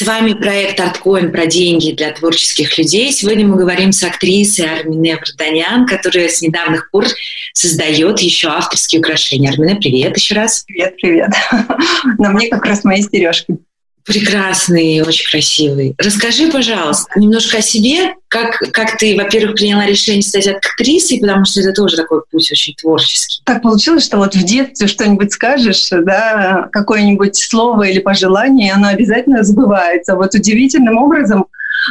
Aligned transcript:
С 0.00 0.06
вами 0.06 0.32
проект 0.32 0.80
«Арткоин» 0.80 1.30
про 1.30 1.44
деньги 1.44 1.92
для 1.92 2.10
творческих 2.10 2.78
людей. 2.78 3.12
Сегодня 3.12 3.46
мы 3.46 3.58
говорим 3.58 3.92
с 3.92 4.02
актрисой 4.02 4.64
Армине 4.64 5.18
Варданян, 5.18 5.86
которая 5.86 6.30
с 6.30 6.40
недавних 6.40 6.90
пор 6.90 7.04
создает 7.52 8.18
еще 8.20 8.48
авторские 8.48 9.00
украшения. 9.00 9.50
Армине, 9.50 9.76
привет 9.76 10.16
еще 10.16 10.36
раз. 10.36 10.64
Привет, 10.66 10.96
привет. 10.96 11.28
На 12.18 12.30
мне 12.30 12.48
как 12.48 12.64
раз 12.64 12.82
мои 12.82 13.02
сережки. 13.02 13.58
Прекрасный, 14.04 15.02
очень 15.02 15.30
красивый. 15.30 15.94
Расскажи, 15.98 16.50
пожалуйста, 16.50 17.06
немножко 17.16 17.58
о 17.58 17.62
себе, 17.62 18.14
как, 18.28 18.58
как 18.72 18.96
ты, 18.96 19.16
во-первых, 19.16 19.56
приняла 19.56 19.86
решение 19.86 20.22
стать 20.22 20.48
актрисой, 20.48 21.20
потому 21.20 21.44
что 21.44 21.60
это 21.60 21.72
тоже 21.72 21.96
такой 21.96 22.22
путь 22.30 22.50
очень 22.50 22.74
творческий. 22.74 23.40
Так 23.44 23.62
получилось, 23.62 24.04
что 24.04 24.16
вот 24.16 24.34
в 24.34 24.42
детстве 24.42 24.86
что-нибудь 24.86 25.32
скажешь, 25.32 25.88
да, 25.90 26.68
какое-нибудь 26.72 27.36
слово 27.36 27.84
или 27.84 28.00
пожелание, 28.00 28.72
оно 28.72 28.88
обязательно 28.88 29.42
сбывается. 29.44 30.16
Вот 30.16 30.34
удивительным 30.34 30.96
образом 30.98 31.46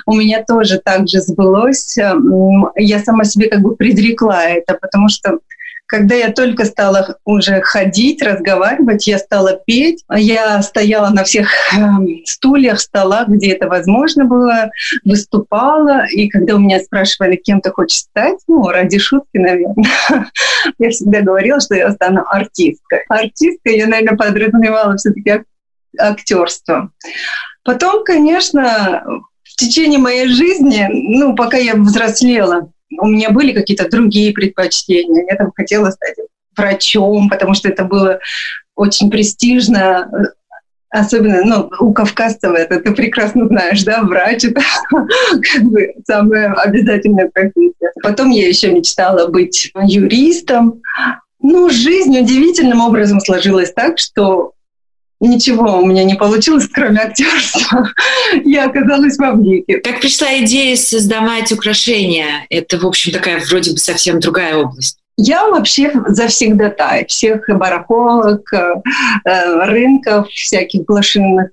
у 0.06 0.16
меня 0.16 0.44
тоже 0.44 0.80
так 0.84 1.08
же 1.08 1.20
сбылось. 1.22 1.98
Я 2.76 3.00
сама 3.00 3.24
себе 3.24 3.50
как 3.50 3.62
бы 3.62 3.76
предрекла 3.76 4.46
это, 4.46 4.76
потому 4.76 5.10
что 5.10 5.40
когда 5.90 6.14
я 6.14 6.32
только 6.32 6.66
стала 6.66 7.18
уже 7.26 7.62
ходить, 7.62 8.22
разговаривать, 8.22 9.08
я 9.08 9.18
стала 9.18 9.60
петь. 9.66 10.04
Я 10.16 10.62
стояла 10.62 11.10
на 11.10 11.24
всех 11.24 11.50
эм, 11.76 12.24
стульях, 12.26 12.80
столах, 12.80 13.28
где 13.28 13.54
это 13.54 13.68
возможно 13.68 14.26
было, 14.26 14.70
выступала. 15.04 16.06
И 16.06 16.30
когда 16.30 16.56
у 16.56 16.60
меня 16.60 16.80
спрашивали, 16.80 17.38
кем 17.38 17.60
ты 17.60 17.72
хочешь 17.72 18.02
стать, 18.02 18.38
ну, 18.48 18.68
ради 18.68 19.00
шутки, 19.00 19.40
наверное, 19.40 19.84
я 20.78 20.90
всегда 20.92 21.22
говорила, 21.22 21.60
что 21.60 21.74
я 21.74 21.92
стану 21.92 22.24
артисткой. 22.24 23.00
Артисткой 23.10 23.78
я, 23.78 23.88
наверное, 23.88 24.16
подразумевала 24.16 24.96
все-таки 24.96 25.42
актерство. 25.98 26.92
Потом, 27.64 28.04
конечно, 28.04 29.04
в 29.42 29.56
течение 29.56 29.98
моей 29.98 30.28
жизни, 30.28 30.88
ну, 30.92 31.36
пока 31.36 31.58
я 31.58 31.74
взрослела, 31.74 32.72
у 32.98 33.08
меня 33.08 33.30
были 33.30 33.54
какие-то 33.54 33.90
другие 33.90 34.34
предпочтения. 34.34 35.26
Я 35.30 35.36
там 35.36 35.52
хотела 35.56 35.92
стать 35.92 36.16
врачом, 36.56 37.30
потому 37.30 37.54
что 37.54 37.70
это 37.70 37.86
было 37.86 38.20
очень 38.76 39.10
престижно, 39.10 40.10
особенно 40.90 41.44
ну, 41.44 41.70
у 41.80 41.94
кавказцев 41.94 42.54
это 42.54 42.80
ты 42.80 42.92
прекрасно 42.94 43.48
знаешь, 43.48 43.84
да, 43.84 44.02
врач 44.04 44.46
это 44.46 44.62
как 45.54 45.64
бы 45.64 45.94
самая 46.06 46.54
обязательная 46.54 47.30
профессия. 47.30 47.92
Потом 48.02 48.30
я 48.32 48.48
еще 48.48 48.72
мечтала 48.72 49.28
быть 49.28 49.72
юристом. 49.84 50.82
Ну, 51.42 51.70
жизнь 51.70 52.18
удивительным 52.20 52.82
образом 52.82 53.20
сложилась 53.22 53.72
так, 53.72 53.98
что 53.98 54.54
ничего 55.20 55.80
у 55.80 55.86
меня 55.86 56.04
не 56.04 56.16
получилось, 56.16 56.68
кроме 56.72 57.02
актерства. 57.02 57.90
Я 58.46 58.66
оказалась 58.66 59.18
в 59.18 59.22
Авнике. 59.22 59.80
Как 59.80 60.00
пришла 60.00 60.40
идея 60.40 60.76
создавать 60.76 61.52
украшения? 61.52 62.46
Это, 62.50 62.78
в 62.80 62.86
общем, 62.86 63.12
такая 63.12 63.40
вроде 63.40 63.72
бы 63.72 63.78
совсем 63.78 64.20
другая 64.20 64.56
область. 64.58 64.98
Я 65.22 65.50
вообще 65.50 65.92
завсегдатай 66.08 67.06
всех 67.06 67.50
барахолок, 67.50 68.54
э, 68.54 69.66
рынков 69.66 70.30
всяких 70.30 70.86
блошинных. 70.86 71.50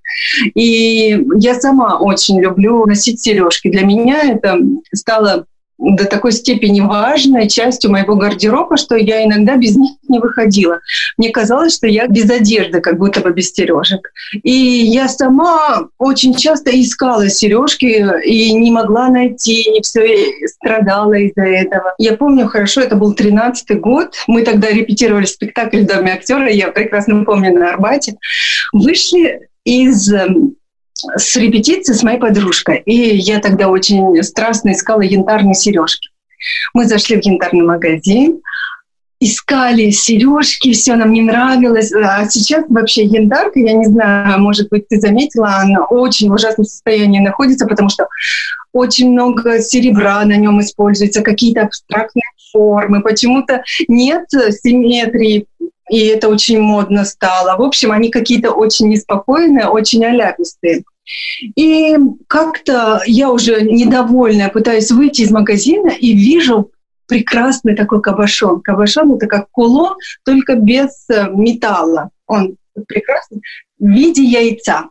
И 0.55 1.21
я 1.35 1.55
сама 1.59 1.99
очень 1.99 2.41
люблю 2.41 2.87
носить 2.87 3.21
сережки. 3.21 3.69
Для 3.69 3.83
меня 3.83 4.23
это 4.23 4.57
стало 4.95 5.47
до 5.79 6.07
такой 6.07 6.33
степени 6.33 6.81
важной 6.81 7.49
частью 7.49 7.91
моего 7.91 8.17
гардероба, 8.17 8.77
что 8.77 8.97
я 8.97 9.25
иногда 9.25 9.57
без 9.57 9.77
них 9.77 9.93
не 10.09 10.19
выходила. 10.19 10.81
Мне 11.19 11.31
казалось, 11.31 11.75
что 11.75 11.87
я 11.87 12.07
без 12.07 12.31
одежды, 12.31 12.81
как 12.81 12.99
будто 12.99 13.21
бы 13.21 13.33
без 13.33 13.53
сережек. 13.53 14.13
И 14.43 14.51
я 14.51 15.09
сама 15.09 15.89
очень 15.99 16.35
часто 16.35 16.71
искала 16.71 17.29
сережки 17.29 18.05
и 18.25 18.53
не 18.53 18.71
могла 18.71 19.09
найти, 19.09 19.63
и 19.77 19.83
все 19.83 20.47
страдала 20.47 21.15
из-за 21.15 21.45
этого. 21.45 21.95
Я 21.99 22.17
помню 22.17 22.49
хорошо, 22.49 22.81
это 22.81 22.97
был 22.97 23.15
13-й 23.15 23.75
год. 23.75 24.15
Мы 24.27 24.43
тогда 24.43 24.71
репетировали 24.71 25.27
спектакль 25.27 25.83
в 25.83 25.87
Доме 25.87 26.13
актера, 26.13 26.49
я 26.51 26.69
прекрасно 26.69 27.25
помню, 27.25 27.53
на 27.53 27.71
Арбате. 27.71 28.17
Вышли 28.73 29.49
из 29.65 30.13
эм, 30.13 30.56
с 31.17 31.37
репетиции 31.37 31.93
с 31.93 32.03
моей 32.03 32.19
подружкой. 32.19 32.83
И 32.87 33.17
я 33.17 33.41
тогда 33.41 33.69
очень 33.69 34.23
страстно 34.23 34.73
искала 34.73 35.03
янтарные 35.03 35.55
сережки. 35.55 36.11
Мы 36.75 36.87
зашли 36.87 37.21
в 37.21 37.25
янтарный 37.25 37.65
магазин, 37.65 38.41
искали 39.21 39.91
сережки, 39.91 40.73
все 40.73 40.97
нам 40.97 41.13
не 41.13 41.23
нравилось. 41.23 41.93
А 41.93 42.29
сейчас 42.29 42.65
вообще 42.69 43.05
янтарка, 43.05 43.59
я 43.59 43.73
не 43.73 43.87
знаю, 43.87 44.41
может 44.41 44.69
быть, 44.69 44.89
ты 44.89 45.01
заметила, 45.01 45.57
она 45.57 45.85
очень 45.87 46.29
в 46.29 46.35
ужасном 46.35 46.67
состоянии 46.67 47.21
находится, 47.21 47.67
потому 47.67 47.89
что 47.89 48.07
очень 48.73 49.11
много 49.11 49.61
серебра 49.61 50.25
на 50.25 50.37
нем 50.37 50.61
используется, 50.61 51.23
какие-то 51.23 51.63
абстрактные 51.63 52.25
формы. 52.53 53.03
Почему-то 53.03 53.63
нет 53.89 54.27
симметрии 54.31 55.47
и 55.91 56.07
это 56.07 56.29
очень 56.29 56.61
модно 56.61 57.05
стало. 57.05 57.57
В 57.57 57.63
общем, 57.63 57.93
они 57.93 58.11
какие-то 58.11 58.51
очень 58.51 58.89
неспокойные, 58.89 59.67
очень 59.67 60.05
аляпистые. 60.05 60.85
И 61.55 61.97
как-то 62.27 63.01
я 63.07 63.31
уже 63.31 63.63
недовольная 63.63 64.49
пытаюсь 64.49 64.91
выйти 64.91 65.23
из 65.23 65.31
магазина 65.31 65.91
и 65.91 66.13
вижу 66.15 66.73
прекрасный 67.07 67.77
такой 67.77 68.03
кабошон. 68.03 68.61
Кабошон— 68.61 69.15
это 69.17 69.27
как 69.29 69.49
кулон, 69.51 69.97
только 70.25 70.57
без 70.57 71.09
э, 71.09 71.29
металла. 71.31 72.11
Он 72.27 72.57
прекрасный 72.89 73.43
в 73.79 73.87
виде 73.87 74.25
яйца. 74.25 74.91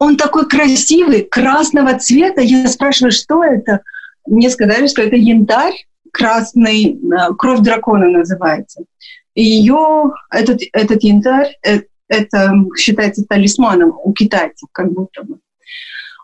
Он 0.00 0.16
такой 0.16 0.48
красивый, 0.48 1.22
красного 1.22 1.96
цвета. 1.96 2.40
Я 2.40 2.66
спрашиваю, 2.66 3.12
что 3.12 3.44
это? 3.44 3.82
Мне 4.26 4.50
сказали, 4.50 4.88
что 4.88 5.02
это 5.02 5.14
янтарь 5.14 5.86
красный, 6.12 6.98
э, 6.98 7.34
кровь 7.38 7.60
дракона 7.60 8.08
называется. 8.08 8.82
Ее, 9.40 10.12
этот, 10.30 10.60
этот 10.72 11.02
янтарь, 11.02 11.56
э, 11.62 11.80
это 12.08 12.52
считается 12.76 13.24
талисманом 13.24 13.94
у 14.02 14.12
китайцев, 14.12 14.68
как 14.72 14.92
будто 14.92 15.22
бы. 15.22 15.38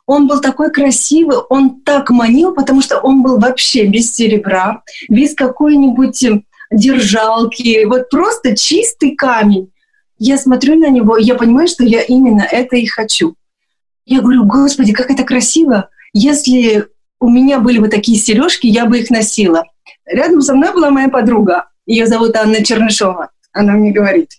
Он 0.04 0.28
был 0.28 0.40
такой 0.40 0.70
красивый, 0.70 1.38
он 1.48 1.80
так 1.80 2.10
манил, 2.10 2.54
потому 2.54 2.80
что 2.80 2.98
он 2.98 3.22
был 3.22 3.38
вообще 3.38 3.86
без 3.86 4.14
серебра, 4.14 4.82
без 5.08 5.34
какой-нибудь 5.34 6.24
держалки, 6.70 7.84
вот 7.84 8.08
просто 8.10 8.56
чистый 8.56 9.16
камень. 9.16 9.70
Я 10.18 10.38
смотрю 10.38 10.76
на 10.76 10.88
него, 10.88 11.16
и 11.16 11.24
я 11.24 11.34
понимаю, 11.34 11.68
что 11.68 11.84
я 11.84 12.02
именно 12.02 12.42
это 12.42 12.76
и 12.76 12.86
хочу. 12.86 13.34
Я 14.04 14.20
говорю, 14.20 14.44
Господи, 14.44 14.92
как 14.92 15.10
это 15.10 15.24
красиво! 15.24 15.88
Если 16.12 16.86
у 17.20 17.28
меня 17.28 17.58
были 17.58 17.78
бы 17.78 17.88
такие 17.88 18.18
сережки, 18.18 18.66
я 18.66 18.86
бы 18.86 19.00
их 19.00 19.10
носила. 19.10 19.64
Рядом 20.06 20.40
со 20.42 20.54
мной 20.54 20.72
была 20.72 20.90
моя 20.90 21.08
подруга, 21.08 21.68
ее 21.86 22.06
зовут 22.06 22.36
Анна 22.36 22.62
Чернышова. 22.64 23.30
Она 23.52 23.72
мне 23.72 23.92
говорит, 23.92 24.30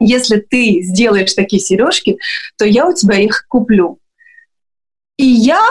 если 0.00 0.36
ты 0.36 0.82
сделаешь 0.82 1.32
такие 1.32 1.60
сережки, 1.60 2.18
то 2.58 2.64
я 2.64 2.86
у 2.86 2.92
тебя 2.92 3.18
их 3.18 3.46
куплю. 3.48 3.98
И 5.16 5.24
я 5.24 5.64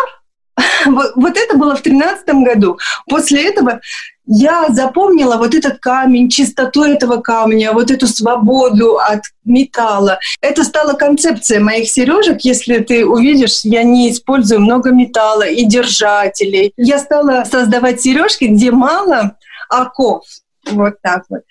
вот 0.86 1.38
это 1.38 1.58
было 1.58 1.76
в 1.76 1.82
тринадцатом 1.82 2.44
году. 2.44 2.78
После 3.08 3.50
этого 3.50 3.82
я 4.26 4.70
запомнила 4.70 5.36
вот 5.36 5.54
этот 5.54 5.80
камень, 5.80 6.30
чистоту 6.30 6.84
этого 6.84 7.18
камня, 7.18 7.74
вот 7.74 7.92
эту 7.92 8.08
свободу 8.08 8.98
от 8.98 9.22
металла. 9.44 10.20
Это 10.40 10.64
стала 10.64 10.94
концепция 10.94 11.60
моих 11.60 11.90
сережек. 11.90 12.42
Если 12.42 12.80
ты 12.80 13.06
увидишь, 13.06 13.62
я 13.64 13.84
не 13.84 14.10
использую 14.12 14.62
много 14.62 14.92
металла 14.92 15.44
и 15.44 15.66
держателей. 15.66 16.72
Я 16.78 17.00
стала 17.00 17.44
создавать 17.44 18.02
сережки, 18.02 18.46
где 18.46 18.72
мало 18.72 19.36
оков. 19.70 20.24
Вот 20.72 20.96
так 21.02 21.24
вот. 21.30 21.42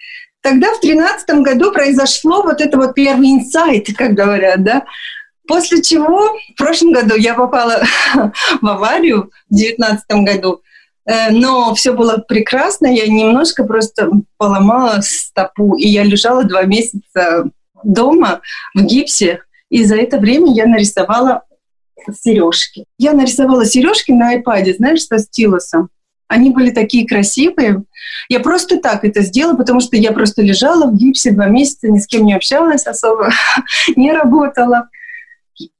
Тогда 0.40 0.74
в 0.74 0.80
тринадцатом 0.80 1.42
году 1.42 1.72
произошло 1.72 2.42
вот 2.42 2.60
это 2.60 2.76
вот 2.76 2.94
первый 2.94 3.30
инсайт, 3.32 3.88
как 3.96 4.12
говорят, 4.12 4.62
да, 4.62 4.84
После 5.48 5.82
чего 5.82 6.36
в 6.54 6.56
прошлом 6.56 6.92
году 6.92 7.16
я 7.16 7.34
попала 7.34 7.82
в 8.60 8.66
аварию 8.66 9.30
в 9.50 9.54
девятнадцатом 9.54 10.24
году, 10.24 10.62
э, 11.04 11.30
но 11.30 11.74
все 11.74 11.92
было 11.92 12.18
прекрасно, 12.18 12.86
я 12.86 13.06
немножко 13.06 13.64
просто 13.64 14.08
поломала 14.36 15.00
стопу, 15.02 15.74
и 15.74 15.88
я 15.88 16.04
лежала 16.04 16.44
два 16.44 16.62
месяца 16.62 17.50
дома 17.82 18.40
в 18.74 18.82
гипсе, 18.84 19.40
и 19.68 19.84
за 19.84 19.96
это 19.96 20.18
время 20.18 20.52
я 20.54 20.66
нарисовала 20.66 21.42
сережки. 22.22 22.84
Я 22.98 23.12
нарисовала 23.12 23.64
сережки 23.64 24.12
на 24.12 24.36
iPad, 24.36 24.76
знаешь, 24.76 25.04
со 25.04 25.18
стилусом. 25.18 25.88
Они 26.32 26.48
были 26.48 26.70
такие 26.70 27.06
красивые. 27.06 27.82
Я 28.30 28.40
просто 28.40 28.78
так 28.78 29.04
это 29.04 29.20
сделала, 29.20 29.54
потому 29.54 29.80
что 29.80 29.98
я 29.98 30.12
просто 30.12 30.40
лежала 30.40 30.86
в 30.86 30.96
гипсе 30.96 31.30
два 31.30 31.46
месяца, 31.46 31.88
ни 31.88 31.98
с 31.98 32.06
кем 32.06 32.24
не 32.24 32.32
общалась 32.32 32.86
особо, 32.86 33.30
не 33.96 34.12
работала. 34.12 34.88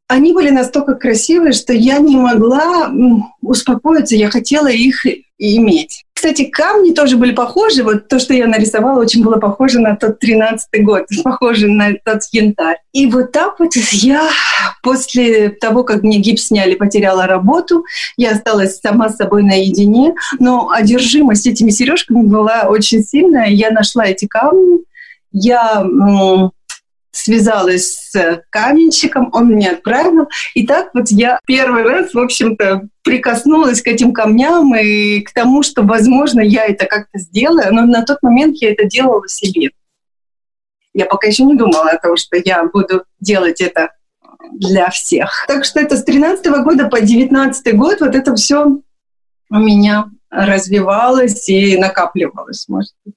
Они 0.08 0.34
были 0.34 0.50
настолько 0.50 0.94
красивые, 0.94 1.54
что 1.54 1.72
я 1.72 1.96
не 2.00 2.16
могла 2.16 2.92
успокоиться. 3.40 4.14
Я 4.14 4.28
хотела 4.28 4.66
их 4.66 5.06
иметь. 5.42 6.04
Кстати, 6.14 6.44
камни 6.44 6.92
тоже 6.92 7.16
были 7.16 7.32
похожи. 7.32 7.82
Вот 7.82 8.06
то, 8.06 8.20
что 8.20 8.32
я 8.32 8.46
нарисовала, 8.46 9.00
очень 9.00 9.24
было 9.24 9.38
похоже 9.38 9.80
на 9.80 9.96
тот 9.96 10.20
тринадцатый 10.20 10.82
год, 10.82 11.06
похоже 11.24 11.66
на 11.66 11.94
тот 12.04 12.20
янтарь. 12.30 12.78
И 12.92 13.06
вот 13.06 13.32
так 13.32 13.58
вот 13.58 13.74
я 13.74 14.28
после 14.84 15.48
того, 15.48 15.82
как 15.82 16.04
мне 16.04 16.18
гипс 16.18 16.44
сняли, 16.46 16.76
потеряла 16.76 17.26
работу. 17.26 17.84
Я 18.16 18.32
осталась 18.32 18.78
сама 18.78 19.08
с 19.08 19.16
собой 19.16 19.42
наедине. 19.42 20.14
Но 20.38 20.70
одержимость 20.70 21.48
этими 21.48 21.70
сережками 21.70 22.22
была 22.22 22.66
очень 22.68 23.02
сильная. 23.02 23.48
Я 23.48 23.70
нашла 23.70 24.06
эти 24.06 24.26
камни. 24.26 24.78
Я 25.32 25.84
связалась 27.12 28.10
с 28.10 28.42
каменщиком, 28.50 29.30
он 29.32 29.48
мне 29.48 29.70
отправил. 29.70 30.28
И 30.54 30.66
так 30.66 30.90
вот 30.94 31.10
я 31.10 31.38
первый 31.46 31.82
раз, 31.82 32.14
в 32.14 32.18
общем-то, 32.18 32.88
прикоснулась 33.04 33.82
к 33.82 33.86
этим 33.86 34.12
камням 34.12 34.74
и 34.74 35.20
к 35.20 35.32
тому, 35.32 35.62
что, 35.62 35.82
возможно, 35.82 36.40
я 36.40 36.66
это 36.66 36.86
как-то 36.86 37.18
сделаю, 37.18 37.72
но 37.72 37.82
на 37.84 38.02
тот 38.02 38.22
момент 38.22 38.56
я 38.56 38.72
это 38.72 38.84
делала 38.84 39.28
себе. 39.28 39.70
Я 40.94 41.06
пока 41.06 41.28
еще 41.28 41.44
не 41.44 41.54
думала 41.54 41.90
о 41.90 41.98
том, 41.98 42.16
что 42.16 42.36
я 42.36 42.64
буду 42.64 43.04
делать 43.20 43.60
это 43.60 43.92
для 44.52 44.90
всех. 44.90 45.44
Так 45.46 45.64
что 45.64 45.80
это 45.80 45.96
с 45.96 46.04
13 46.04 46.46
года 46.64 46.88
по 46.88 47.00
19 47.00 47.76
год 47.76 48.00
вот 48.00 48.14
это 48.14 48.34
все 48.34 48.66
у 49.50 49.58
меня 49.58 50.06
развивалось 50.30 51.48
и 51.48 51.76
накапливалось, 51.76 52.68
может 52.68 52.92
быть 53.04 53.14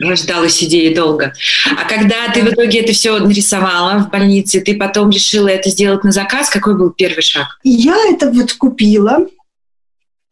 рождалась 0.00 0.62
идея 0.62 0.94
долго. 0.94 1.32
А 1.76 1.88
когда 1.88 2.32
ты 2.32 2.42
в 2.42 2.52
итоге 2.52 2.80
это 2.80 2.92
все 2.92 3.18
нарисовала 3.18 3.98
в 3.98 4.10
больнице, 4.10 4.60
ты 4.60 4.76
потом 4.76 5.10
решила 5.10 5.48
это 5.48 5.70
сделать 5.70 6.04
на 6.04 6.12
заказ, 6.12 6.50
какой 6.50 6.76
был 6.76 6.90
первый 6.90 7.22
шаг? 7.22 7.46
Я 7.62 7.96
это 8.10 8.30
вот 8.30 8.52
купила, 8.54 9.26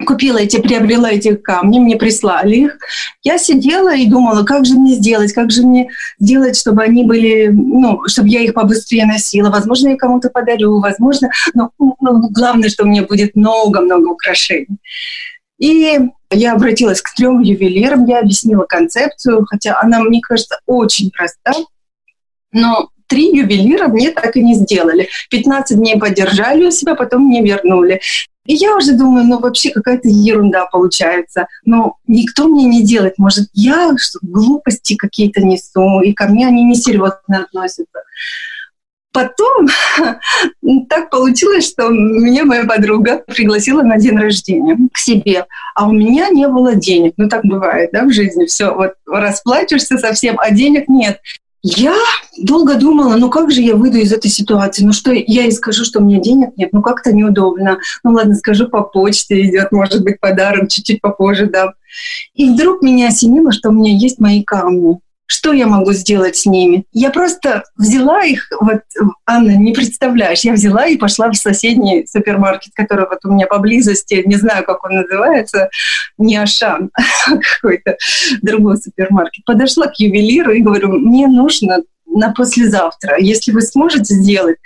купила 0.05 0.39
эти, 0.39 0.61
приобрела 0.61 1.11
эти 1.11 1.35
камни, 1.35 1.79
мне 1.79 1.97
прислали 1.97 2.57
их. 2.57 2.79
Я 3.23 3.39
сидела 3.39 3.95
и 3.95 4.07
думала, 4.07 4.45
как 4.45 4.65
же 4.65 4.75
мне 4.75 4.95
сделать, 4.95 5.33
как 5.33 5.51
же 5.51 5.63
мне 5.63 5.89
сделать, 6.19 6.59
чтобы 6.59 6.83
они 6.83 7.05
были, 7.05 7.49
ну, 7.49 8.01
чтобы 8.07 8.29
я 8.29 8.41
их 8.41 8.55
побыстрее 8.55 9.07
носила. 9.07 9.51
Возможно, 9.51 9.89
я 9.89 9.97
кому-то 9.97 10.31
подарю, 10.31 10.81
возможно, 10.81 11.31
но 11.55 11.71
ну, 11.79 12.29
главное, 12.31 12.69
что 12.69 12.85
у 12.85 12.87
меня 12.87 13.05
будет 13.05 13.37
много-много 13.37 14.09
украшений. 14.09 14.79
И 15.59 16.01
я 16.33 16.53
обратилась 16.55 17.01
к 17.01 17.15
трем 17.15 17.41
ювелирам, 17.41 18.07
я 18.07 18.21
объяснила 18.21 18.65
концепцию, 18.65 19.47
хотя 19.49 19.81
она, 19.81 20.01
мне 20.01 20.21
кажется, 20.21 20.59
очень 20.67 21.11
проста. 21.11 21.53
Но 22.53 22.89
три 23.07 23.37
ювелира 23.37 23.89
мне 23.89 24.11
так 24.11 24.37
и 24.37 24.43
не 24.43 24.55
сделали. 24.55 25.09
15 25.31 25.77
дней 25.77 25.99
поддержали 25.99 26.67
у 26.67 26.71
себя, 26.71 26.95
потом 26.95 27.27
мне 27.27 27.43
вернули. 27.43 28.01
И 28.45 28.55
я 28.55 28.77
уже 28.77 28.93
думаю, 28.93 29.25
ну 29.25 29.39
вообще 29.39 29.71
какая-то 29.71 30.09
ерунда 30.09 30.67
получается. 30.67 31.47
Но 31.65 31.97
никто 32.07 32.49
мне 32.49 32.65
не 32.65 32.83
делает. 32.83 33.19
Может, 33.19 33.49
я 33.53 33.93
что, 33.97 34.19
глупости 34.23 34.97
какие-то 34.97 35.43
несу, 35.43 36.01
и 36.01 36.13
ко 36.13 36.27
мне 36.27 36.47
они 36.47 36.65
несерьезно 36.65 37.45
относятся. 37.45 38.01
Потом 39.13 39.69
так 40.89 41.11
получилось, 41.11 41.69
что 41.69 41.89
меня 41.89 42.45
моя 42.45 42.65
подруга 42.65 43.23
пригласила 43.27 43.83
на 43.83 43.99
день 43.99 44.17
рождения 44.17 44.77
к 44.93 44.99
себе, 44.99 45.47
а 45.75 45.89
у 45.89 45.93
меня 45.93 46.29
не 46.31 46.49
было 46.49 46.75
денег. 46.75 47.15
Ну 47.19 47.29
так 47.29 47.45
бывает, 47.45 47.91
да, 47.93 48.05
в 48.05 48.13
жизни. 48.13 48.47
Все, 48.47 48.75
вот 48.75 48.95
расплачешься 49.07 49.99
совсем, 49.99 50.37
а 50.39 50.51
денег 50.51 50.89
нет. 50.89 51.21
Я 51.65 51.95
долго 52.39 52.75
думала, 52.75 53.15
ну 53.17 53.31
как 53.31 53.53
же 53.53 53.61
я 53.61 53.77
выйду 53.77 53.99
из 53.99 54.13
этой 54.13 54.31
ситуации? 54.31 54.83
Ну 54.85 54.93
что, 54.93 55.13
я 55.13 55.43
ей 55.43 55.53
скажу, 55.53 55.85
что 55.85 56.01
у 56.01 56.05
меня 56.05 56.19
денег 56.19 56.57
нет? 56.57 56.71
Ну 56.73 56.83
как-то 56.83 57.13
неудобно. 57.13 57.79
Ну 58.03 58.13
ладно, 58.13 58.35
скажу, 58.35 58.67
по 58.69 58.83
почте 58.83 59.43
идет, 59.43 59.71
может 59.71 60.03
быть, 60.03 60.19
подарок, 60.19 60.71
чуть-чуть 60.71 61.01
попозже 61.01 61.47
дам. 61.47 61.75
И 62.35 62.51
вдруг 62.51 62.83
меня 62.83 63.09
осенило, 63.09 63.53
что 63.53 63.69
у 63.69 63.73
меня 63.73 63.95
есть 63.95 64.19
мои 64.19 64.43
камни. 64.43 64.99
Что 65.33 65.55
я 65.55 65.67
могу 65.67 65.95
сделать 65.95 66.37
с 66.37 66.45
ними? 66.45 66.85
Я 66.93 67.09
просто 67.09 67.65
взяла 67.79 68.23
их, 68.23 68.49
вот, 68.61 68.83
Анна, 69.25 69.57
не 69.57 69.73
представляешь, 69.73 70.41
я 70.41 70.53
взяла 70.53 70.87
и 70.87 70.99
пошла 70.99 71.31
в 71.31 71.37
соседний 71.37 72.07
супермаркет, 72.07 72.75
который 72.75 73.07
вот 73.09 73.21
у 73.25 73.33
меня 73.33 73.47
поблизости, 73.47 74.23
не 74.27 74.37
знаю, 74.37 74.63
как 74.67 74.85
он 74.85 74.97
называется, 74.97 75.71
не 76.19 76.37
Ашан, 76.37 76.91
а 77.27 77.39
какой-то 77.39 77.97
другой 78.43 78.77
супермаркет. 78.77 79.47
Подошла 79.47 79.87
к 79.87 79.99
ювелиру 79.99 80.53
и 80.53 80.61
говорю, 80.61 80.93
мне 80.93 81.27
нужно 81.29 81.79
на 82.05 82.35
послезавтра, 82.35 83.17
если 83.19 83.53
вы 83.53 83.63
сможете 83.63 84.13
сделать, 84.13 84.59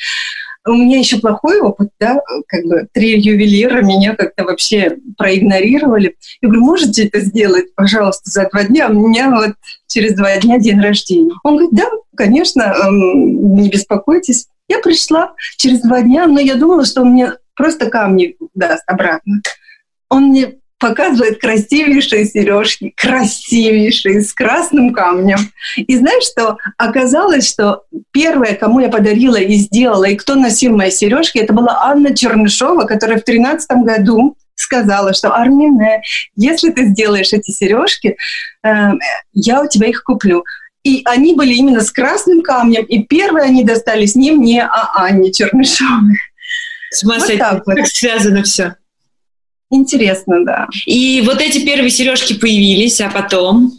у 0.67 0.75
меня 0.75 0.99
еще 0.99 1.19
плохой 1.19 1.61
опыт, 1.61 1.91
да, 2.01 2.21
как 2.49 2.65
бы 2.65 2.89
три 2.93 3.21
ювелира 3.21 3.83
меня 3.83 4.15
как-то 4.15 4.45
вообще 4.45 4.99
проигнорировали. 5.17 6.17
Я 6.41 6.49
говорю, 6.49 6.65
можете 6.65 7.07
это 7.07 7.21
сделать, 7.21 7.75
пожалуйста, 7.75 8.31
за 8.31 8.49
два 8.51 8.65
дня? 8.65 8.89
У 8.89 9.09
меня 9.09 9.31
вот 9.31 9.55
через 9.87 10.15
два 10.15 10.37
дня 10.39 10.59
день 10.59 10.81
рождения. 10.81 11.33
Он 11.45 11.57
говорит, 11.57 11.75
да, 11.75 11.89
конечно, 12.17 12.63
эм, 12.63 13.57
не 13.57 13.69
беспокойтесь. 13.69 14.49
Я 14.69 14.81
пришла 14.81 15.35
через 15.57 15.81
два 15.81 16.03
дня, 16.03 16.27
но 16.27 16.41
я 16.41 16.57
думала, 16.57 16.85
что 16.85 17.03
он 17.03 17.11
мне 17.11 17.35
просто 17.55 17.89
камни 17.89 18.37
даст 18.55 18.83
обратно. 18.87 19.43
Он 20.09 20.29
мне 20.29 20.57
показывает 20.78 21.40
красивейшие 21.40 22.26
сережки, 22.26 22.93
красивейшие, 22.96 24.20
с 24.20 24.32
красным 24.32 24.93
камнем. 24.93 25.38
И 25.76 25.96
знаешь 25.96 26.25
что? 26.25 26.58
Оказалось, 26.76 27.49
что 27.49 27.84
первая, 28.12 28.55
кому 28.55 28.81
я 28.81 28.88
подарила 28.88 29.37
и 29.37 29.55
сделала, 29.55 30.05
и 30.05 30.17
кто 30.17 30.34
носил 30.34 30.76
мои 30.76 30.90
сережки, 30.90 31.38
это 31.38 31.52
была 31.52 31.84
Анна 31.84 32.14
Чернышова, 32.14 32.84
которая 32.84 33.19
в 33.19 33.25
2013 33.25 33.70
году 33.84 34.37
сказала, 34.55 35.14
что 35.14 35.34
Армине, 35.34 36.02
если 36.34 36.70
ты 36.70 36.87
сделаешь 36.87 37.32
эти 37.32 37.50
сережки, 37.50 38.17
э, 38.62 38.90
я 39.32 39.62
у 39.62 39.69
тебя 39.69 39.88
их 39.88 40.02
куплю. 40.02 40.44
И 40.82 41.02
они 41.05 41.34
были 41.34 41.52
именно 41.52 41.81
с 41.81 41.90
красным 41.90 42.43
камнем, 42.43 42.84
и 42.84 43.02
первые 43.02 43.46
они 43.46 43.64
достались 43.64 44.14
не 44.14 44.31
мне, 44.31 44.62
а 44.62 45.05
Анне 45.05 45.32
Чернышовой. 45.32 46.17
С 46.90 47.02
вот 47.02 47.26
так 47.38 47.67
вот. 47.67 47.87
связано 47.88 48.43
все. 48.44 48.76
Интересно, 49.71 50.45
да. 50.45 50.69
И 50.87 51.23
вот 51.27 51.41
эти 51.41 51.65
первые 51.65 51.91
сережки 51.91 52.39
появились, 52.39 53.01
а 53.01 53.11
потом? 53.11 53.73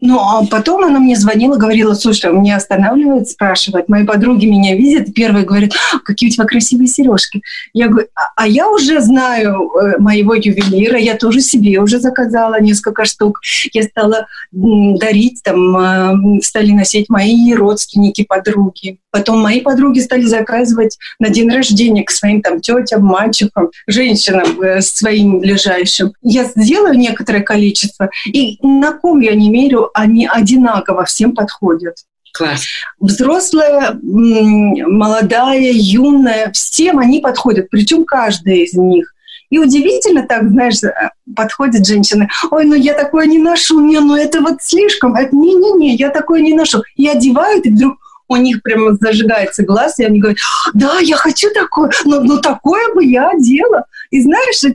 Ну, 0.00 0.18
а 0.18 0.44
потом 0.46 0.84
она 0.84 0.98
мне 0.98 1.16
звонила, 1.16 1.56
говорила, 1.56 1.94
слушай, 1.94 2.30
он 2.30 2.42
меня 2.42 2.56
останавливает, 2.56 3.28
спрашивает. 3.28 3.88
Мои 3.88 4.04
подруги 4.04 4.46
меня 4.46 4.76
видят, 4.76 5.14
первые 5.14 5.44
говорят, 5.44 5.72
«А, 5.92 5.98
какие 6.00 6.28
у 6.28 6.32
тебя 6.32 6.44
красивые 6.44 6.88
сережки. 6.88 7.42
Я 7.72 7.88
говорю, 7.88 8.08
а, 8.14 8.32
а 8.36 8.46
я 8.46 8.68
уже 8.68 9.00
знаю 9.00 9.70
э, 9.70 9.98
моего 9.98 10.34
ювелира, 10.34 10.98
я 10.98 11.16
тоже 11.16 11.40
себе 11.40 11.80
уже 11.80 11.98
заказала 11.98 12.60
несколько 12.60 13.04
штук. 13.04 13.40
Я 13.72 13.82
стала 13.84 14.26
дарить, 14.52 15.42
там, 15.42 15.76
э, 15.76 16.40
стали 16.42 16.72
носить 16.72 17.08
мои 17.08 17.54
родственники, 17.54 18.24
подруги. 18.24 18.98
Потом 19.10 19.40
мои 19.40 19.62
подруги 19.62 20.00
стали 20.00 20.24
заказывать 20.24 20.98
на 21.18 21.30
день 21.30 21.50
рождения 21.50 22.04
к 22.04 22.10
своим 22.10 22.42
там 22.42 22.60
тетям, 22.60 23.02
мальчикам, 23.02 23.70
женщинам 23.86 24.60
э, 24.60 24.82
своим 24.82 25.40
ближайшим. 25.40 26.12
Я 26.20 26.44
сделаю 26.44 26.98
некоторое 26.98 27.40
количество, 27.40 28.10
и 28.26 28.58
на 28.62 28.92
ком 28.92 29.20
я 29.20 29.34
не 29.34 29.48
мерю, 29.48 29.90
они 29.96 30.28
одинаково 30.30 31.04
всем 31.04 31.34
подходят. 31.34 31.96
Класс. 32.34 32.66
Взрослая, 33.00 33.98
молодая, 34.02 35.72
юная, 35.72 36.52
всем 36.52 36.98
они 36.98 37.20
подходят, 37.20 37.70
причем 37.70 38.04
каждая 38.04 38.56
из 38.56 38.74
них. 38.74 39.14
И 39.48 39.58
удивительно 39.58 40.26
так, 40.26 40.48
знаешь, 40.50 40.82
э, 40.82 40.92
подходит 41.34 41.86
женщина, 41.86 42.28
ой, 42.50 42.64
ну 42.64 42.74
я 42.74 42.94
такое 42.94 43.26
не 43.26 43.38
ношу, 43.38 43.80
не, 43.80 44.00
ну 44.00 44.16
это 44.16 44.40
вот 44.40 44.60
слишком, 44.60 45.14
не-не-не, 45.14 45.94
я 45.94 46.10
такое 46.10 46.40
не 46.40 46.52
ношу. 46.52 46.82
И 46.96 47.08
одевают, 47.08 47.64
и 47.64 47.70
вдруг 47.70 47.96
у 48.28 48.36
них 48.36 48.60
прямо 48.62 48.96
зажигается 48.96 49.62
глаз, 49.64 49.98
и 49.98 50.04
они 50.04 50.18
говорят, 50.18 50.38
да, 50.74 50.98
я 50.98 51.16
хочу 51.16 51.48
такое, 51.54 51.90
но, 52.04 52.20
но 52.20 52.38
такое 52.38 52.92
бы 52.92 53.04
я 53.04 53.30
одела. 53.30 53.84
И 54.10 54.20
знаешь, 54.20 54.60
ты, 54.60 54.74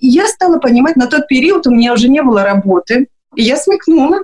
я 0.00 0.26
стала 0.26 0.58
понимать, 0.58 0.96
на 0.96 1.06
тот 1.06 1.28
период 1.28 1.66
у 1.66 1.70
меня 1.70 1.92
уже 1.92 2.08
не 2.08 2.22
было 2.22 2.42
работы, 2.42 3.06
и 3.36 3.42
я 3.42 3.56
смекнула 3.56 4.20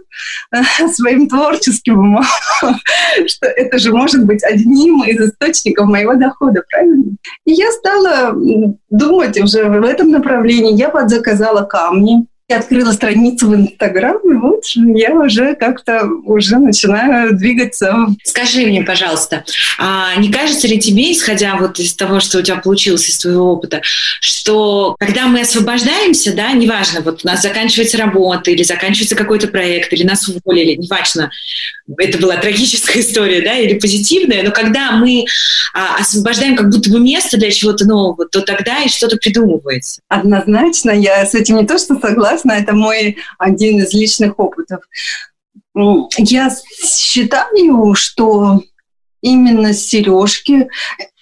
э, 0.53 0.89
своим 0.93 1.29
творческим 1.29 1.99
умом, 1.99 2.25
что 3.27 3.47
это 3.47 3.79
же 3.79 3.93
может 3.93 4.25
быть 4.25 4.43
одним 4.43 5.05
из 5.05 5.21
источников 5.21 5.87
моего 5.87 6.15
дохода, 6.15 6.63
правильно? 6.69 7.17
И 7.45 7.53
я 7.53 7.71
стала 7.73 8.35
думать 8.91 9.41
уже 9.41 9.65
в 9.65 9.85
этом 9.85 10.11
направлении. 10.11 10.75
Я 10.75 10.89
подзаказала 10.89 11.63
камни, 11.63 12.27
Я 12.49 12.59
открыла 12.59 12.93
страницу 12.93 13.49
в 13.49 13.57
Инстаграм, 13.57 14.19
и 14.19 14.35
вот 14.35 14.63
я 14.77 15.15
уже 15.15 15.57
как-то 15.57 16.07
уже 16.25 16.59
начинаю 16.59 17.37
двигаться. 17.37 18.07
Скажи 18.23 18.65
мне, 18.67 18.85
пожалуйста, 18.85 19.45
а 19.81 20.15
не 20.15 20.31
кажется 20.31 20.69
ли 20.69 20.79
тебе, 20.79 21.11
исходя 21.11 21.57
вот 21.57 21.81
из 21.81 21.93
того, 21.97 22.21
что 22.21 22.39
у 22.39 22.43
тебя 22.43 22.59
получилось, 22.59 23.09
из 23.09 23.19
твоего 23.19 23.55
опыта, 23.55 23.81
что 23.83 24.95
когда 25.01 25.27
мы 25.27 25.41
освобождаемся, 25.41 26.37
да, 26.37 26.53
неважно, 26.53 27.01
вот 27.01 27.23
у 27.25 27.27
нас 27.27 27.43
заканчивается 27.43 27.99
работа 27.99 28.53
или 28.53 28.63
заканчивается 28.63 29.17
какой-то 29.17 29.49
проект, 29.49 29.93
или 29.93 30.05
нас 30.05 30.29
уволили, 30.29 30.77
неважно, 30.77 31.33
это 31.99 32.19
была 32.19 32.37
трагическая 32.37 33.01
история, 33.01 33.43
да, 33.43 33.59
или 33.59 33.77
позитивная, 33.77 34.45
но 34.45 34.53
когда 34.53 34.93
мы 34.93 35.25
а, 35.75 35.97
освобождаем 35.99 36.55
как 36.55 36.71
будто 36.71 36.91
бы 36.91 37.01
место 37.01 37.39
для 37.39 37.51
чего-то 37.51 37.87
нового, 37.87 38.27
то 38.27 38.41
тогда 38.41 38.83
и 38.83 38.89
что-то 38.89 39.17
придумывается. 39.17 40.01
Однозначно, 40.09 40.93
я 40.93 41.27
с 41.27 41.35
этим 41.35 41.57
не 41.57 41.67
то 41.67 41.77
что 41.79 41.99
согласна, 41.99 42.36
согласна, 42.37 42.53
это 42.53 42.75
мой 42.75 43.17
один 43.39 43.81
из 43.81 43.93
личных 43.93 44.39
опытов. 44.39 44.83
Я 46.17 46.51
считаю, 46.83 47.95
что 47.95 48.63
именно 49.21 49.73
сережки, 49.73 50.69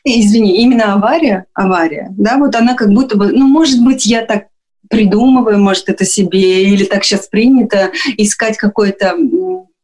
извини, 0.04 0.62
именно 0.62 0.94
авария, 0.94 1.46
авария, 1.54 2.08
да, 2.10 2.36
вот 2.36 2.54
она 2.54 2.74
как 2.74 2.90
будто 2.90 3.16
бы, 3.16 3.32
ну, 3.32 3.46
может 3.46 3.82
быть, 3.82 4.06
я 4.06 4.24
так 4.24 4.46
придумываю, 4.90 5.58
может, 5.58 5.88
это 5.88 6.04
себе, 6.04 6.64
или 6.64 6.84
так 6.84 7.04
сейчас 7.04 7.26
принято 7.26 7.90
искать 8.18 8.58
какой-то 8.58 9.16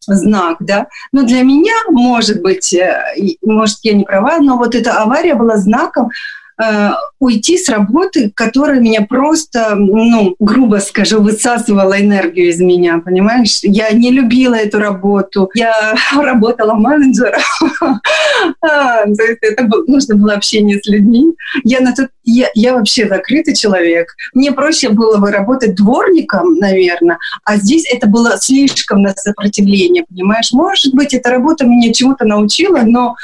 знак, 0.07 0.59
да. 0.61 0.87
Но 1.13 1.23
для 1.23 1.43
меня, 1.43 1.75
может 1.89 2.43
быть, 2.43 2.73
э, 2.75 3.03
может, 3.43 3.79
я 3.83 3.95
не 3.95 4.05
права, 4.05 4.39
но 4.39 4.57
вот 4.57 4.75
эта 4.75 5.01
авария 5.03 5.35
была 5.35 5.57
знаком, 5.57 6.11
э, 6.61 6.91
уйти 7.21 7.59
с 7.59 7.69
работы, 7.69 8.33
которая 8.35 8.81
меня 8.81 9.03
просто, 9.03 9.75
ну, 9.77 10.35
грубо 10.41 10.77
скажу, 10.77 11.21
высасывала 11.21 12.01
энергию 12.01 12.49
из 12.49 12.61
меня, 12.61 12.99
понимаешь? 12.99 13.61
Я 13.63 13.91
не 13.91 14.11
любила 14.11 14.55
эту 14.55 14.79
работу. 14.79 15.51
Я 15.55 15.95
работала 16.13 16.75
менеджером. 16.75 17.41
А, 18.63 19.05
то 19.05 19.23
есть 19.23 19.39
это 19.43 19.69
нужно 19.87 20.17
было 20.17 20.35
общение 20.35 20.79
с 20.83 20.87
людьми. 20.87 21.35
Я, 21.65 21.81
на 21.81 21.95
тот, 21.95 22.09
я, 22.25 22.49
я 22.55 22.75
вообще 22.75 23.07
закрытый 23.07 23.55
человек. 23.55 24.15
Мне 24.35 24.53
проще 24.53 24.89
было 24.91 25.19
бы 25.19 25.31
работать 25.31 25.75
дворником, 25.75 26.55
наверное, 26.57 27.19
а 27.45 27.57
здесь 27.57 27.87
это 27.91 28.07
было 28.07 28.39
слишком 28.39 29.03
на 29.03 29.15
сопротивление, 29.15 30.05
понимаешь? 30.09 30.53
Может 30.53 30.95
быть, 30.95 31.13
эта 31.15 31.31
работа 31.31 31.67
меня 31.67 31.93
чему-то 31.93 32.25
научила, 32.25 32.81
но 32.83 33.17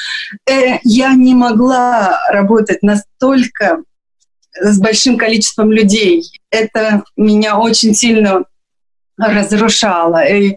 э, 0.51 0.79
я 0.85 1.15
не 1.15 1.35
могла 1.35 2.19
работать 2.31 2.83
настолько 2.83 3.26
с 3.35 4.79
большим 4.79 5.19
количеством 5.19 5.73
людей. 5.73 6.23
Это 6.51 7.03
меня 7.17 7.59
очень 7.59 7.95
сильно 7.95 8.45
разрушало. 9.19 10.25
И 10.27 10.57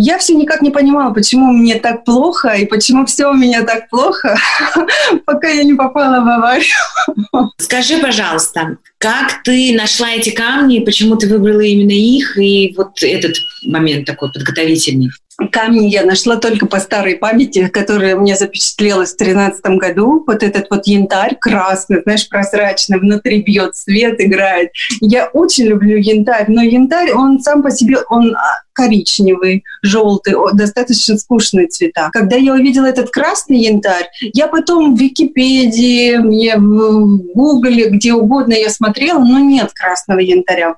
я 0.00 0.18
все 0.18 0.34
никак 0.34 0.62
не 0.62 0.70
понимала, 0.70 1.12
почему 1.12 1.52
мне 1.52 1.74
так 1.74 2.04
плохо 2.04 2.50
и 2.50 2.66
почему 2.66 3.04
все 3.06 3.26
у 3.26 3.34
меня 3.34 3.64
так 3.64 3.88
плохо, 3.88 4.38
пока 5.26 5.48
я 5.48 5.64
не 5.64 5.74
попала 5.74 6.24
в 6.24 6.28
аварию. 6.28 7.50
Скажи, 7.58 7.98
пожалуйста, 7.98 8.76
как 8.98 9.42
ты 9.42 9.74
нашла 9.76 10.12
эти 10.12 10.30
камни, 10.30 10.84
почему 10.84 11.16
ты 11.16 11.28
выбрала 11.28 11.62
именно 11.62 11.90
их 11.90 12.38
и 12.38 12.74
вот 12.76 13.02
этот 13.02 13.34
момент 13.64 14.06
такой 14.06 14.30
подготовительный? 14.32 15.10
Камни 15.46 15.86
я 15.86 16.04
нашла 16.04 16.36
только 16.36 16.66
по 16.66 16.80
старой 16.80 17.16
памяти, 17.16 17.68
которая 17.68 18.16
мне 18.16 18.36
запечатлелась 18.36 19.12
в 19.12 19.16
тринадцатом 19.16 19.78
году. 19.78 20.24
Вот 20.26 20.42
этот 20.42 20.66
вот 20.70 20.86
янтарь 20.86 21.36
красный, 21.38 22.02
знаешь, 22.02 22.28
прозрачный, 22.28 22.98
внутри 22.98 23.42
бьет 23.42 23.76
свет, 23.76 24.20
играет. 24.20 24.70
Я 25.00 25.26
очень 25.26 25.66
люблю 25.66 25.96
янтарь, 25.96 26.46
но 26.48 26.62
янтарь, 26.62 27.12
он 27.12 27.40
сам 27.40 27.62
по 27.62 27.70
себе, 27.70 27.98
он 28.08 28.34
а, 28.34 28.62
коричневый, 28.72 29.64
желтый, 29.82 30.34
достаточно 30.54 31.16
скучные 31.16 31.68
цвета. 31.68 32.10
Когда 32.12 32.36
я 32.36 32.54
увидела 32.54 32.86
этот 32.86 33.10
красный 33.10 33.58
янтарь, 33.58 34.08
я 34.20 34.48
потом 34.48 34.96
в 34.96 34.98
Википедии, 34.98 36.16
в 36.56 37.32
Гугле, 37.34 37.90
где 37.90 38.12
угодно 38.12 38.54
я 38.54 38.70
смотрела, 38.70 39.20
но 39.20 39.38
нет 39.38 39.72
красного 39.72 40.18
янтаря. 40.18 40.76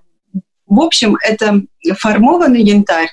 В 0.67 0.81
общем, 0.81 1.17
это 1.21 1.63
формованный 1.99 2.63
янтарь, 2.63 3.09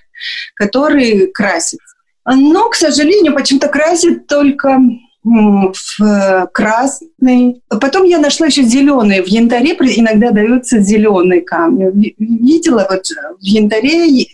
который 0.56 1.28
красит. 1.28 1.80
Но, 2.26 2.70
к 2.70 2.76
сожалению, 2.76 3.34
почему-то 3.34 3.68
красит 3.70 4.28
только 4.28 4.80
в 5.24 6.50
красный. 6.54 7.62
Потом 7.70 8.04
я 8.04 8.20
нашла 8.20 8.48
еще 8.48 8.64
зеленый. 8.64 9.22
В 9.22 9.28
янтаре 9.28 9.74
иногда 9.74 10.32
даются 10.32 10.80
зеленые 10.80 11.42
камни. 11.42 12.14
Видела 12.18 12.88
вот 12.90 13.08
в 13.08 13.44
янтаре 13.44 14.26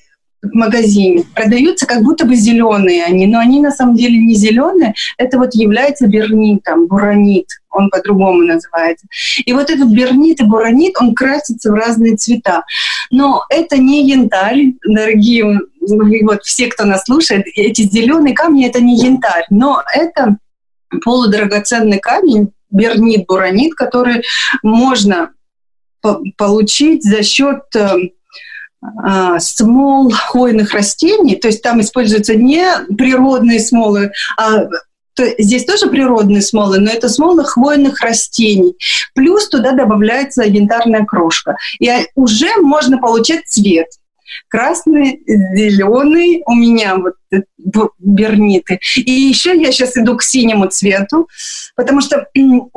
в 0.43 0.53
магазине 0.53 1.23
продаются 1.33 1.87
как 1.87 2.03
будто 2.03 2.25
бы 2.25 2.35
зеленые 2.35 3.05
они, 3.05 3.25
но 3.27 3.39
они 3.39 3.61
на 3.61 3.71
самом 3.71 3.95
деле 3.95 4.17
не 4.17 4.35
зеленые. 4.35 4.93
Это 5.17 5.37
вот 5.37 5.55
является 5.55 6.05
бернитом, 6.05 6.87
буранит, 6.87 7.47
он 7.71 7.89
по-другому 7.89 8.43
называется. 8.43 9.07
И 9.45 9.53
вот 9.53 9.69
этот 9.69 9.89
бернит 9.89 10.41
и 10.41 10.43
буранит, 10.43 10.95
он 10.99 11.15
красится 11.15 11.71
в 11.71 11.75
разные 11.75 12.17
цвета. 12.17 12.63
Но 13.09 13.43
это 13.49 13.77
не 13.77 14.07
янтарь, 14.07 14.73
дорогие 14.85 15.61
вот 15.79 16.43
все, 16.43 16.67
кто 16.67 16.83
нас 16.85 17.03
слушает, 17.05 17.45
эти 17.55 17.83
зеленые 17.83 18.35
камни 18.35 18.67
это 18.67 18.81
не 18.81 18.97
янтарь, 18.97 19.45
но 19.49 19.81
это 19.93 20.37
полудрагоценный 21.03 21.99
камень, 21.99 22.51
бернит, 22.69 23.25
буранит, 23.27 23.75
который 23.75 24.23
можно 24.61 25.31
получить 26.37 27.03
за 27.03 27.23
счет 27.23 27.63
э, 27.75 27.95
смол 29.39 30.11
хвойных 30.11 30.73
растений, 30.73 31.35
то 31.35 31.47
есть 31.47 31.61
там 31.61 31.81
используются 31.81 32.35
не 32.35 32.65
природные 32.95 33.59
смолы, 33.59 34.11
а 34.37 34.65
то 35.15 35.23
здесь 35.37 35.65
тоже 35.65 35.87
природные 35.87 36.41
смолы, 36.41 36.79
но 36.79 36.89
это 36.89 37.07
смолы 37.07 37.43
хвойных 37.45 38.01
растений. 38.01 38.75
Плюс 39.13 39.47
туда 39.47 39.73
добавляется 39.73 40.43
янтарная 40.43 41.05
крошка. 41.05 41.55
И 41.79 41.87
уже 42.15 42.49
можно 42.61 42.97
получать 42.97 43.47
цвет– 43.47 43.87
красный, 44.47 45.21
зеленый, 45.27 46.43
у 46.45 46.55
меня 46.55 46.97
вот 46.97 47.13
берниты. 47.99 48.79
И 48.95 49.11
еще 49.11 49.59
я 49.59 49.71
сейчас 49.71 49.97
иду 49.97 50.15
к 50.17 50.23
синему 50.23 50.67
цвету, 50.67 51.27
потому 51.75 52.01
что 52.01 52.27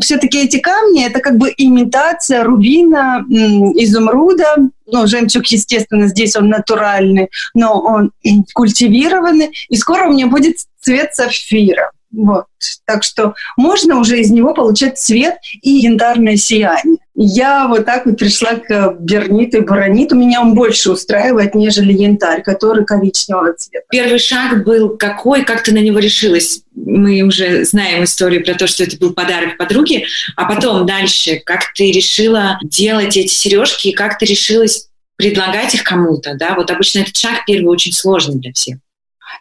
все-таки 0.01 0.45
эти 0.45 0.59
камни 0.59 1.07
это 1.07 1.21
как 1.21 1.37
бы 1.37 1.53
имитация 1.57 2.45
рубина, 2.45 3.25
изумруда. 3.29 4.57
Ну, 4.87 5.07
жемчуг, 5.07 5.47
естественно, 5.47 6.07
здесь 6.07 6.37
он 6.37 6.49
натуральный, 6.49 7.29
но 7.55 7.81
он 7.81 8.13
культивированный. 8.55 9.51
И 9.69 9.77
скоро 9.77 10.09
у 10.09 10.13
меня 10.13 10.29
будет 10.29 10.59
цвет 10.81 11.15
сапфира. 11.15 11.91
Вот. 12.13 12.47
Так 12.87 13.03
что 13.03 13.35
можно 13.57 13.99
уже 13.99 14.21
из 14.21 14.31
него 14.31 14.55
получать 14.55 14.99
цвет 14.99 15.37
и 15.63 15.71
янтарное 15.71 16.37
сияние. 16.37 16.99
Я 17.15 17.67
вот 17.67 17.87
так 17.87 18.07
вот 18.07 18.19
пришла 18.19 18.57
к 18.57 18.97
берниту 19.01 19.59
и 19.59 19.61
барониту. 19.61 20.15
Меня 20.15 20.43
он 20.43 20.55
больше 20.55 20.91
устраивает, 20.91 21.55
нежели 21.55 21.93
янтарь, 21.93 22.43
который 22.43 22.85
коричневого 22.85 23.55
цвета. 23.55 23.87
Первый 23.91 24.19
шаг 24.19 24.65
был 24.65 24.97
какой? 24.97 25.45
Как 25.45 25.63
ты 25.63 25.73
на 25.73 25.79
него 25.79 25.99
решилась? 25.99 26.61
Мы 26.75 27.23
уже 27.23 27.65
знаем 27.65 28.05
историю 28.05 28.45
про 28.45 28.55
то, 28.55 28.67
что 28.67 28.85
это 28.85 28.99
был 28.99 29.15
подарок 29.15 29.57
подруге. 29.57 30.05
А 30.37 30.45
потом 30.45 30.87
дальше, 30.87 31.41
как 31.45 31.73
ты 31.75 31.91
решила 31.91 32.59
делать 32.63 33.17
эти 33.17 33.33
сережки 33.33 33.89
и 33.89 33.93
как 33.93 34.19
ты 34.19 34.27
решилась 34.27 34.89
предлагать 35.17 35.75
их 35.75 35.85
кому-то? 35.85 36.35
Да? 36.35 36.55
Вот 36.55 36.71
обычно 36.71 37.01
этот 37.01 37.17
шаг 37.17 37.45
первый 37.47 37.69
очень 37.69 37.93
сложный 37.93 38.39
для 38.39 38.53
всех. 38.53 38.77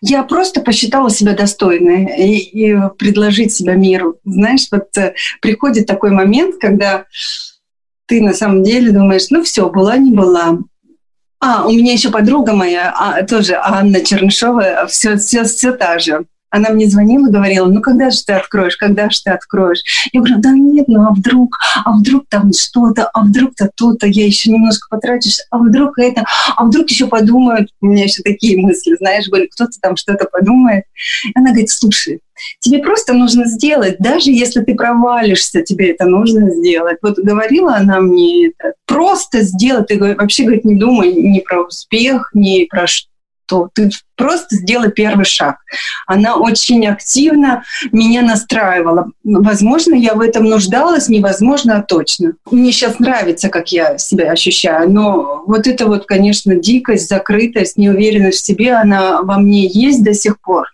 Я 0.02 0.24
просто 0.24 0.62
посчитала 0.62 1.10
себя 1.10 1.34
достойной 1.34 2.18
и, 2.18 2.38
и 2.38 2.76
предложить 2.98 3.54
себя 3.54 3.76
миру. 3.76 4.20
Знаешь, 4.26 4.68
вот 4.72 4.98
э, 4.98 5.14
приходит 5.42 5.88
такой 5.88 6.12
момент, 6.12 6.56
когда 6.60 7.06
ты 8.06 8.22
на 8.22 8.34
самом 8.34 8.64
деле 8.64 8.92
думаешь, 8.92 9.30
ну 9.30 9.44
все, 9.44 9.70
была, 9.70 9.98
не 9.98 10.12
была. 10.12 10.60
А, 11.40 11.68
у 11.68 11.72
меня 11.72 11.94
еще 11.94 12.10
подруга 12.10 12.54
моя, 12.54 12.94
а, 12.98 13.24
тоже 13.24 13.56
Анна 13.62 14.02
Чернышова, 14.02 14.88
все, 14.88 15.18
все, 15.18 15.44
все 15.44 15.72
та 15.74 16.00
же. 16.00 16.26
Она 16.56 16.70
мне 16.70 16.88
звонила, 16.88 17.28
говорила, 17.28 17.68
ну 17.68 17.82
когда 17.82 18.10
же 18.10 18.24
ты 18.24 18.32
откроешь, 18.32 18.78
когда 18.78 19.10
же 19.10 19.20
ты 19.22 19.32
откроешь? 19.32 19.84
Я 20.14 20.22
говорю, 20.22 20.38
да 20.40 20.52
нет, 20.52 20.88
ну 20.88 21.06
а 21.06 21.12
вдруг, 21.12 21.58
а 21.84 21.92
вдруг 21.92 22.28
там 22.30 22.54
что-то, 22.54 23.10
а 23.14 23.26
вдруг-то 23.26 23.70
то-то, 23.76 24.08
я 24.08 24.26
еще 24.26 24.52
немножко 24.52 24.88
потрачусь, 24.90 25.42
а 25.52 25.58
вдруг 25.58 26.00
это, 26.00 26.24
а 26.56 26.64
вдруг 26.64 26.90
еще 26.90 27.08
подумают, 27.08 27.72
у 27.82 27.88
меня 27.88 28.06
еще 28.06 28.22
такие 28.22 28.58
мысли, 28.58 28.96
знаешь, 28.98 29.28
были, 29.28 29.48
кто-то 29.48 29.74
там 29.82 29.98
что-то 29.98 30.30
подумает. 30.32 30.86
Она 31.36 31.50
говорит, 31.50 31.72
слушай, 31.72 32.22
тебе 32.60 32.80
просто 32.80 33.12
нужно 33.12 33.48
сделать, 33.48 33.98
даже 34.00 34.32
если 34.32 34.62
ты 34.62 34.76
провалишься, 34.76 35.62
тебе 35.62 35.92
это 35.92 36.06
нужно 36.06 36.52
сделать. 36.52 37.00
Вот 37.02 37.20
говорила 37.20 37.76
она 37.76 38.00
мне 38.00 38.48
это, 38.48 38.76
просто 38.86 39.42
сделать, 39.42 39.88
ты 39.88 40.00
вообще, 40.00 40.44
говорит, 40.44 40.64
не 40.64 40.76
думай 40.76 41.12
ни 41.12 41.40
про 41.40 41.64
успех, 41.64 42.30
ни 42.34 42.64
про 42.64 42.88
то 43.46 43.70
ты 43.74 43.90
просто 44.16 44.56
сделай 44.56 44.92
первый 44.92 45.26
шаг. 45.26 45.58
Она 46.08 46.36
очень 46.36 46.86
активно 46.88 47.64
меня 47.92 48.22
настраивала. 48.22 49.12
Возможно, 49.24 49.96
я 49.96 50.16
в 50.16 50.22
этом 50.22 50.46
нуждалась, 50.46 51.10
невозможно, 51.10 51.78
а 51.78 51.84
точно. 51.84 52.34
Мне 52.50 52.72
сейчас 52.72 53.00
нравится, 53.00 53.50
как 53.50 53.72
я 53.72 53.98
себя 53.98 54.32
ощущаю, 54.32 54.90
но 54.92 55.44
вот 55.46 55.68
это 55.68 55.86
вот, 55.86 56.06
конечно, 56.06 56.56
дикость, 56.56 57.10
закрытость, 57.10 57.78
неуверенность 57.78 58.40
в 58.40 58.46
себе, 58.46 58.74
она 58.74 59.22
во 59.22 59.38
мне 59.38 59.68
есть 59.68 60.04
до 60.04 60.14
сих 60.14 60.40
пор. 60.40 60.68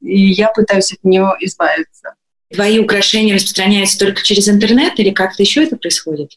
И 0.00 0.32
я 0.32 0.48
пытаюсь 0.48 0.92
от 0.92 1.02
нее 1.04 1.32
избавиться. 1.40 2.14
Твои 2.52 2.78
украшения 2.78 3.34
распространяются 3.34 3.98
только 3.98 4.22
через 4.22 4.48
интернет 4.48 4.98
или 4.98 5.10
как-то 5.10 5.42
еще 5.42 5.64
это 5.64 5.76
происходит? 5.76 6.32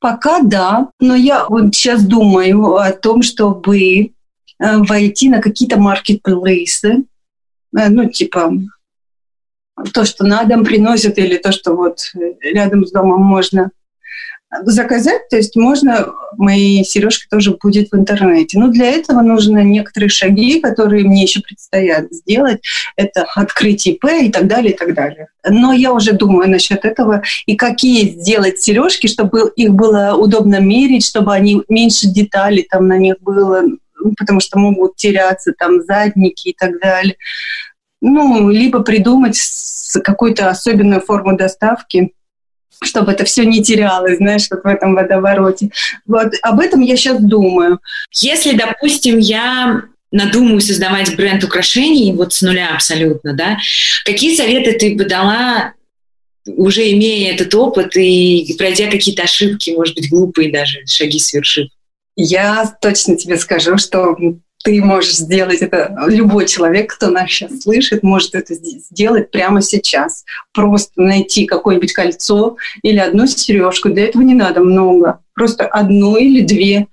Пока 0.00 0.40
да, 0.40 0.88
но 1.00 1.14
я 1.14 1.46
вот 1.48 1.74
сейчас 1.74 2.02
думаю 2.02 2.76
о 2.76 2.90
том, 2.92 3.22
чтобы 3.22 4.12
войти 4.58 5.28
на 5.28 5.40
какие-то 5.40 5.78
маркетплейсы, 5.78 7.04
э, 7.76 7.88
ну, 7.88 8.08
типа 8.10 8.52
то, 9.92 10.04
что 10.04 10.24
на 10.24 10.44
дом 10.44 10.64
приносят, 10.64 11.18
или 11.18 11.36
то, 11.36 11.52
что 11.52 11.74
вот 11.74 11.98
рядом 12.40 12.86
с 12.86 12.92
домом 12.92 13.22
можно 13.22 13.70
заказать, 14.62 15.28
то 15.28 15.36
есть 15.36 15.56
можно, 15.56 16.06
мои 16.36 16.84
сережки 16.84 17.26
тоже 17.28 17.56
будет 17.60 17.90
в 17.90 17.96
интернете. 17.96 18.58
Но 18.58 18.68
для 18.68 18.86
этого 18.86 19.20
нужно 19.20 19.62
некоторые 19.62 20.08
шаги, 20.08 20.60
которые 20.60 21.04
мне 21.04 21.22
еще 21.22 21.40
предстоят 21.40 22.12
сделать. 22.12 22.62
Это 22.96 23.26
открыть 23.34 23.86
ИП 23.86 24.04
и 24.22 24.30
так 24.30 24.46
далее, 24.46 24.72
и 24.72 24.76
так 24.76 24.94
далее. 24.94 25.28
Но 25.48 25.72
я 25.72 25.92
уже 25.92 26.12
думаю 26.12 26.48
насчет 26.48 26.84
этого, 26.84 27.22
и 27.46 27.56
какие 27.56 28.10
сделать 28.20 28.60
сережки, 28.60 29.08
чтобы 29.08 29.52
их 29.56 29.74
было 29.74 30.14
удобно 30.16 30.60
мерить, 30.60 31.04
чтобы 31.04 31.34
они 31.34 31.62
меньше 31.68 32.06
деталей 32.06 32.66
там 32.70 32.86
на 32.86 32.98
них 32.98 33.16
было, 33.20 33.64
потому 34.14 34.40
что 34.40 34.58
могут 34.58 34.96
теряться 34.96 35.52
там 35.56 35.82
задники 35.82 36.48
и 36.48 36.56
так 36.58 36.80
далее. 36.80 37.16
Ну, 38.00 38.50
либо 38.50 38.80
придумать 38.80 39.40
какую-то 40.04 40.48
особенную 40.50 41.00
форму 41.00 41.36
доставки, 41.36 42.12
чтобы 42.82 43.12
это 43.12 43.24
все 43.24 43.44
не 43.44 43.62
терялось, 43.62 44.18
знаешь, 44.18 44.48
вот 44.50 44.62
в 44.64 44.66
этом 44.66 44.94
водовороте. 44.94 45.70
Вот 46.06 46.34
об 46.42 46.60
этом 46.60 46.80
я 46.80 46.96
сейчас 46.96 47.20
думаю. 47.20 47.80
Если, 48.12 48.56
допустим, 48.56 49.18
я 49.18 49.82
надумаю 50.12 50.60
создавать 50.60 51.16
бренд 51.16 51.42
украшений 51.44 52.12
вот 52.12 52.32
с 52.32 52.42
нуля 52.42 52.70
абсолютно, 52.74 53.34
да, 53.34 53.58
какие 54.04 54.36
советы 54.36 54.72
ты 54.72 54.94
бы 54.94 55.04
дала 55.04 55.72
уже 56.46 56.92
имея 56.92 57.34
этот 57.34 57.54
опыт 57.54 57.96
и 57.96 58.54
пройдя 58.56 58.88
какие-то 58.88 59.24
ошибки, 59.24 59.70
может 59.70 59.96
быть, 59.96 60.08
глупые 60.08 60.52
даже 60.52 60.86
шаги 60.86 61.18
совершив? 61.18 61.68
Я 62.16 62.64
точно 62.80 63.16
тебе 63.16 63.36
скажу, 63.36 63.76
что 63.76 64.16
ты 64.64 64.82
можешь 64.82 65.16
сделать 65.16 65.60
это, 65.60 65.96
любой 66.08 66.46
человек, 66.46 66.92
кто 66.92 67.08
нас 67.08 67.30
сейчас 67.30 67.60
слышит, 67.60 68.02
может 68.02 68.34
это 68.34 68.54
сделать 68.54 69.30
прямо 69.30 69.62
сейчас. 69.62 70.24
Просто 70.52 71.00
найти 71.00 71.46
какое-нибудь 71.46 71.92
кольцо 71.92 72.56
или 72.82 72.98
одну 72.98 73.28
сережку. 73.28 73.90
Для 73.90 74.06
этого 74.06 74.22
не 74.22 74.34
надо 74.34 74.60
много. 74.60 75.20
Просто 75.34 75.66
одну 75.66 76.16
или 76.16 76.40
две. 76.40 76.88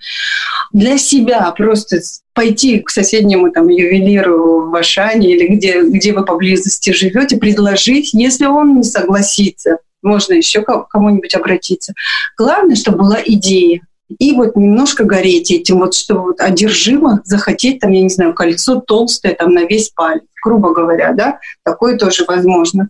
Для 0.71 0.99
себя 0.99 1.49
просто 1.57 1.99
пойти 2.33 2.79
к 2.79 2.89
соседнему 2.89 3.49
там, 3.51 3.69
ювелиру 3.69 4.69
в 4.69 4.75
Ашане 4.75 5.31
или 5.31 5.47
где, 5.55 5.81
где 5.81 6.13
вы 6.13 6.25
поблизости 6.25 6.91
живете, 6.91 7.37
предложить, 7.37 8.13
если 8.13 8.45
он 8.45 8.75
не 8.77 8.83
согласится, 8.83 9.77
можно 10.03 10.33
еще 10.33 10.61
к 10.61 10.87
кому-нибудь 10.89 11.33
обратиться. 11.33 11.93
Главное, 12.37 12.75
чтобы 12.75 12.99
была 12.99 13.19
идея 13.25 13.81
и 14.19 14.33
вот 14.33 14.55
немножко 14.55 15.03
гореть 15.03 15.51
этим, 15.51 15.79
вот 15.79 15.93
что 15.93 16.15
вот 16.15 16.41
одержимо 16.41 17.21
захотеть, 17.25 17.79
там, 17.79 17.91
я 17.91 18.01
не 18.01 18.09
знаю, 18.09 18.33
кольцо 18.33 18.79
толстое 18.79 19.35
там 19.35 19.53
на 19.53 19.65
весь 19.65 19.89
палец, 19.89 20.23
грубо 20.43 20.73
говоря, 20.73 21.13
да, 21.13 21.39
такое 21.63 21.97
тоже 21.97 22.25
возможно, 22.27 22.89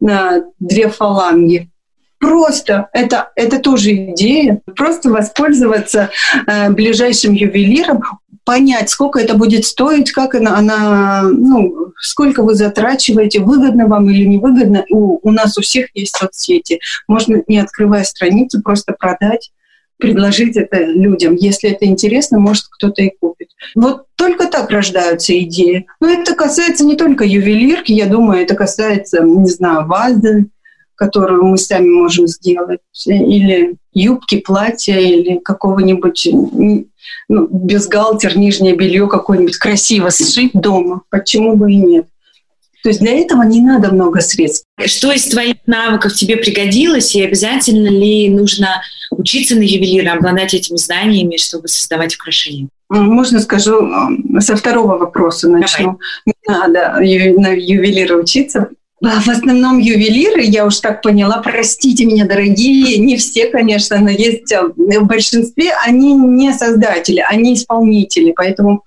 на 0.00 0.44
две 0.58 0.88
фаланги. 0.88 1.70
Просто 2.18 2.88
это, 2.92 3.30
это 3.36 3.58
тоже 3.58 3.92
идея. 3.92 4.62
Просто 4.74 5.10
воспользоваться 5.10 6.10
э, 6.46 6.70
ближайшим 6.70 7.34
ювелиром, 7.34 8.02
понять, 8.44 8.88
сколько 8.88 9.18
это 9.18 9.34
будет 9.34 9.66
стоить, 9.66 10.12
как 10.12 10.34
она, 10.34 10.56
она 10.56 11.22
ну, 11.22 11.92
сколько 11.98 12.42
вы 12.42 12.54
затрачиваете, 12.54 13.40
выгодно 13.40 13.86
вам 13.86 14.08
или 14.08 14.24
невыгодно. 14.24 14.84
У, 14.88 15.18
у 15.28 15.32
нас 15.32 15.58
у 15.58 15.62
всех 15.62 15.88
есть 15.94 16.16
соцсети. 16.16 16.80
Можно, 17.08 17.42
не 17.48 17.58
открывая 17.58 18.04
страницу, 18.04 18.62
просто 18.62 18.94
продать 18.98 19.50
предложить 19.98 20.56
это 20.56 20.84
людям. 20.84 21.34
Если 21.34 21.70
это 21.70 21.86
интересно, 21.86 22.38
может, 22.38 22.66
кто-то 22.70 23.02
и 23.02 23.10
купит. 23.18 23.48
Вот 23.74 24.06
только 24.16 24.46
так 24.46 24.70
рождаются 24.70 25.38
идеи. 25.40 25.86
Но 26.00 26.08
это 26.08 26.34
касается 26.34 26.84
не 26.84 26.96
только 26.96 27.24
ювелирки, 27.24 27.92
я 27.92 28.06
думаю, 28.06 28.42
это 28.42 28.54
касается, 28.54 29.22
не 29.22 29.48
знаю, 29.48 29.86
вазы, 29.86 30.46
которую 30.94 31.44
мы 31.44 31.58
сами 31.58 31.88
можем 31.88 32.26
сделать, 32.26 32.80
или 33.04 33.76
юбки, 33.92 34.38
платья, 34.40 34.98
или 34.98 35.38
какого-нибудь 35.38 36.28
ну, 37.28 37.48
бюстгальтер, 37.50 38.36
нижнее 38.36 38.74
белье 38.74 39.06
какое-нибудь 39.06 39.58
красиво 39.58 40.10
сшить 40.10 40.52
дома. 40.54 41.02
Почему 41.10 41.54
бы 41.54 41.70
и 41.72 41.76
нет? 41.76 42.06
То 42.86 42.90
есть 42.90 43.00
для 43.00 43.18
этого 43.18 43.42
не 43.42 43.60
надо 43.60 43.90
много 43.90 44.20
средств. 44.20 44.64
Что 44.84 45.10
из 45.10 45.24
твоих 45.24 45.56
навыков 45.66 46.14
тебе 46.14 46.36
пригодилось, 46.36 47.16
и 47.16 47.24
обязательно 47.24 47.88
ли 47.88 48.30
нужно 48.30 48.80
учиться 49.10 49.56
на 49.56 49.62
ювелира, 49.62 50.12
обладать 50.12 50.54
этими 50.54 50.76
знаниями, 50.76 51.36
чтобы 51.36 51.66
создавать 51.66 52.14
украшения? 52.14 52.68
Можно 52.88 53.40
скажу, 53.40 53.90
со 54.38 54.54
второго 54.54 54.98
вопроса 54.98 55.48
начну. 55.48 55.98
Давай. 55.98 55.98
Не 56.26 56.34
надо 56.46 57.40
на 57.40 57.48
ювелира 57.54 58.14
учиться. 58.14 58.68
А, 59.02 59.20
в 59.20 59.28
основном 59.28 59.78
ювелиры, 59.78 60.42
я 60.42 60.64
уж 60.64 60.78
так 60.78 61.02
поняла, 61.02 61.38
простите 61.38 62.06
меня, 62.06 62.24
дорогие, 62.24 62.98
не 62.98 63.16
все, 63.16 63.48
конечно, 63.48 63.98
но 63.98 64.10
есть 64.10 64.52
а, 64.52 64.68
в 64.68 65.06
большинстве, 65.06 65.72
они 65.84 66.14
не 66.14 66.52
создатели, 66.52 67.18
они 67.28 67.54
исполнители, 67.54 68.30
поэтому 68.30 68.84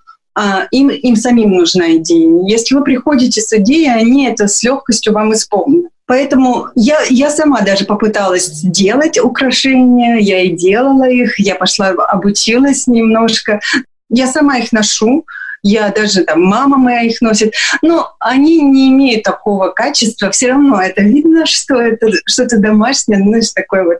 им, 0.70 0.90
им 0.90 1.16
самим 1.16 1.50
нужна 1.50 1.96
идея. 1.96 2.42
Если 2.46 2.74
вы 2.74 2.84
приходите 2.84 3.40
с 3.40 3.52
идеей, 3.52 3.90
они 3.90 4.26
это 4.26 4.48
с 4.48 4.62
легкостью 4.62 5.12
вам 5.12 5.32
исполнят. 5.32 5.90
Поэтому 6.06 6.68
я, 6.74 6.98
я 7.08 7.30
сама 7.30 7.60
даже 7.60 7.84
попыталась 7.84 8.46
сделать 8.46 9.18
украшения, 9.18 10.16
я 10.16 10.40
и 10.42 10.50
делала 10.50 11.08
их, 11.08 11.38
я 11.38 11.54
пошла 11.54 11.90
обучилась 11.90 12.88
немножко. 12.88 13.60
Я 14.08 14.26
сама 14.26 14.58
их 14.58 14.72
ношу, 14.72 15.24
я 15.62 15.90
даже 15.90 16.24
там 16.24 16.42
мама 16.42 16.78
моя 16.78 17.02
их 17.02 17.20
носит, 17.20 17.54
но 17.80 18.16
они 18.18 18.60
не 18.60 18.88
имеют 18.88 19.22
такого 19.22 19.68
качества. 19.68 20.30
Все 20.30 20.48
равно 20.48 20.80
это 20.82 21.02
видно, 21.02 21.46
что 21.46 21.80
это 21.80 22.08
что-то 22.26 22.58
домашнее, 22.58 23.20
ну, 23.20 23.40
такое 23.54 23.84
вот 23.84 23.98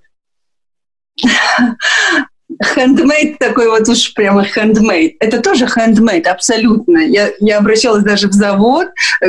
Хендмейд 2.62 3.38
такой 3.38 3.68
вот 3.68 3.88
уж 3.88 4.12
прямо 4.12 4.44
хендмейд. 4.44 5.16
Это 5.20 5.40
тоже 5.40 5.66
хендмейд, 5.66 6.26
абсолютно. 6.26 6.98
Я, 6.98 7.30
я 7.40 7.58
обращалась 7.58 8.04
даже 8.04 8.28
в 8.28 8.32
завод, 8.32 8.88
э, 9.22 9.26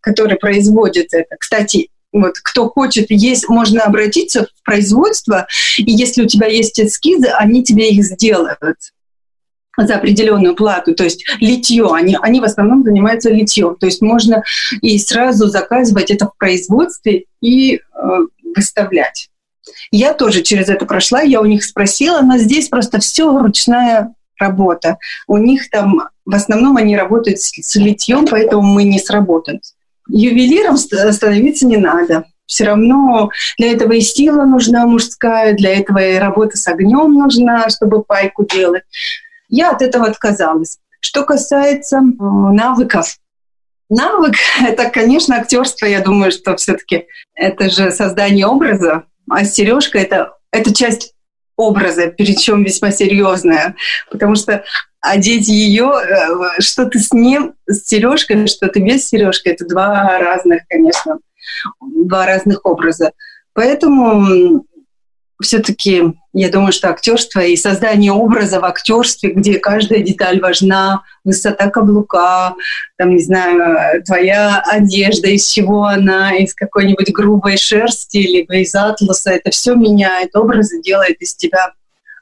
который 0.00 0.36
производит 0.38 1.08
это. 1.12 1.36
Кстати, 1.38 1.90
вот 2.12 2.38
кто 2.42 2.68
хочет, 2.68 3.06
есть, 3.10 3.48
можно 3.48 3.82
обратиться 3.82 4.44
в 4.44 4.62
производство, 4.64 5.46
и 5.76 5.90
если 5.92 6.22
у 6.22 6.26
тебя 6.26 6.46
есть 6.46 6.80
эскизы, 6.80 7.26
они 7.28 7.62
тебе 7.62 7.90
их 7.90 8.02
сделают 8.04 8.58
за 9.76 9.96
определенную 9.96 10.54
плату, 10.54 10.94
то 10.94 11.04
есть 11.04 11.26
литье, 11.40 11.92
они, 11.92 12.16
они 12.22 12.40
в 12.40 12.44
основном 12.44 12.82
занимаются 12.82 13.28
литьем, 13.28 13.76
то 13.76 13.84
есть 13.84 14.00
можно 14.00 14.42
и 14.80 14.98
сразу 14.98 15.48
заказывать 15.48 16.10
это 16.10 16.26
в 16.26 16.36
производстве 16.38 17.24
и 17.42 17.74
э, 17.74 17.80
выставлять. 18.54 19.28
Я 19.90 20.14
тоже 20.14 20.42
через 20.42 20.68
это 20.68 20.86
прошла, 20.86 21.20
я 21.20 21.40
у 21.40 21.44
них 21.44 21.64
спросила, 21.64 22.20
но 22.20 22.38
здесь 22.38 22.68
просто 22.68 22.98
все 23.00 23.38
ручная 23.38 24.14
работа. 24.38 24.98
У 25.26 25.36
них 25.38 25.70
там 25.70 26.08
в 26.24 26.34
основном 26.34 26.76
они 26.76 26.96
работают 26.96 27.40
с, 27.40 27.52
с 27.52 27.76
литьем, 27.76 28.26
поэтому 28.26 28.62
мы 28.62 28.84
не 28.84 28.98
сработаем. 28.98 29.60
Ювелиром 30.08 30.76
становиться 30.76 31.66
не 31.66 31.76
надо. 31.76 32.24
Все 32.46 32.64
равно 32.64 33.30
для 33.58 33.72
этого 33.72 33.92
и 33.92 34.00
сила 34.00 34.44
нужна 34.44 34.86
мужская, 34.86 35.54
для 35.54 35.76
этого 35.78 35.98
и 35.98 36.16
работа 36.16 36.56
с 36.56 36.68
огнем 36.68 37.12
нужна, 37.14 37.68
чтобы 37.70 38.04
пайку 38.04 38.44
делать. 38.44 38.84
Я 39.48 39.70
от 39.70 39.82
этого 39.82 40.06
отказалась. 40.06 40.78
Что 41.00 41.24
касается 41.24 42.00
навыков, 42.00 43.16
навык 43.88 44.34
это, 44.64 44.88
конечно, 44.90 45.36
актерство. 45.36 45.86
Я 45.86 46.00
думаю, 46.00 46.30
что 46.30 46.56
все-таки 46.56 47.06
это 47.34 47.68
же 47.68 47.90
создание 47.90 48.46
образа, 48.46 49.04
а 49.30 49.44
сережка 49.44 49.98
это, 49.98 50.34
это 50.50 50.74
часть 50.74 51.14
образа, 51.56 52.12
причем 52.16 52.64
весьма 52.64 52.90
серьезная, 52.90 53.76
потому 54.10 54.34
что 54.34 54.64
одеть 55.00 55.48
ее, 55.48 55.90
э, 55.90 56.60
что 56.60 56.86
ты 56.86 56.98
с 56.98 57.12
ним, 57.12 57.54
с 57.66 57.86
сережкой, 57.86 58.46
что 58.46 58.68
ты 58.68 58.80
без 58.80 59.08
сережки, 59.08 59.48
это 59.48 59.66
два 59.66 60.18
разных, 60.18 60.62
конечно, 60.68 61.18
два 61.80 62.26
разных 62.26 62.64
образа. 62.64 63.12
Поэтому 63.52 64.66
все-таки 65.40 66.14
Я 66.38 66.50
думаю, 66.50 66.70
что 66.70 66.90
актерство 66.90 67.40
и 67.40 67.56
создание 67.56 68.12
образа 68.12 68.60
в 68.60 68.64
актерстве, 68.66 69.30
где 69.30 69.58
каждая 69.58 70.00
деталь 70.00 70.38
важна, 70.38 71.02
высота 71.24 71.70
каблука, 71.70 72.54
там, 72.98 73.14
не 73.14 73.22
знаю, 73.22 74.02
твоя 74.04 74.60
одежда, 74.60 75.28
из 75.28 75.48
чего 75.48 75.86
она, 75.86 76.36
из 76.36 76.54
какой-нибудь 76.54 77.10
грубой 77.10 77.56
шерсти, 77.56 78.18
либо 78.18 78.56
из 78.56 78.74
атласа, 78.74 79.30
это 79.30 79.48
все 79.50 79.74
меняет 79.76 80.36
образы, 80.36 80.82
делает 80.82 81.22
из 81.22 81.34
тебя 81.34 81.72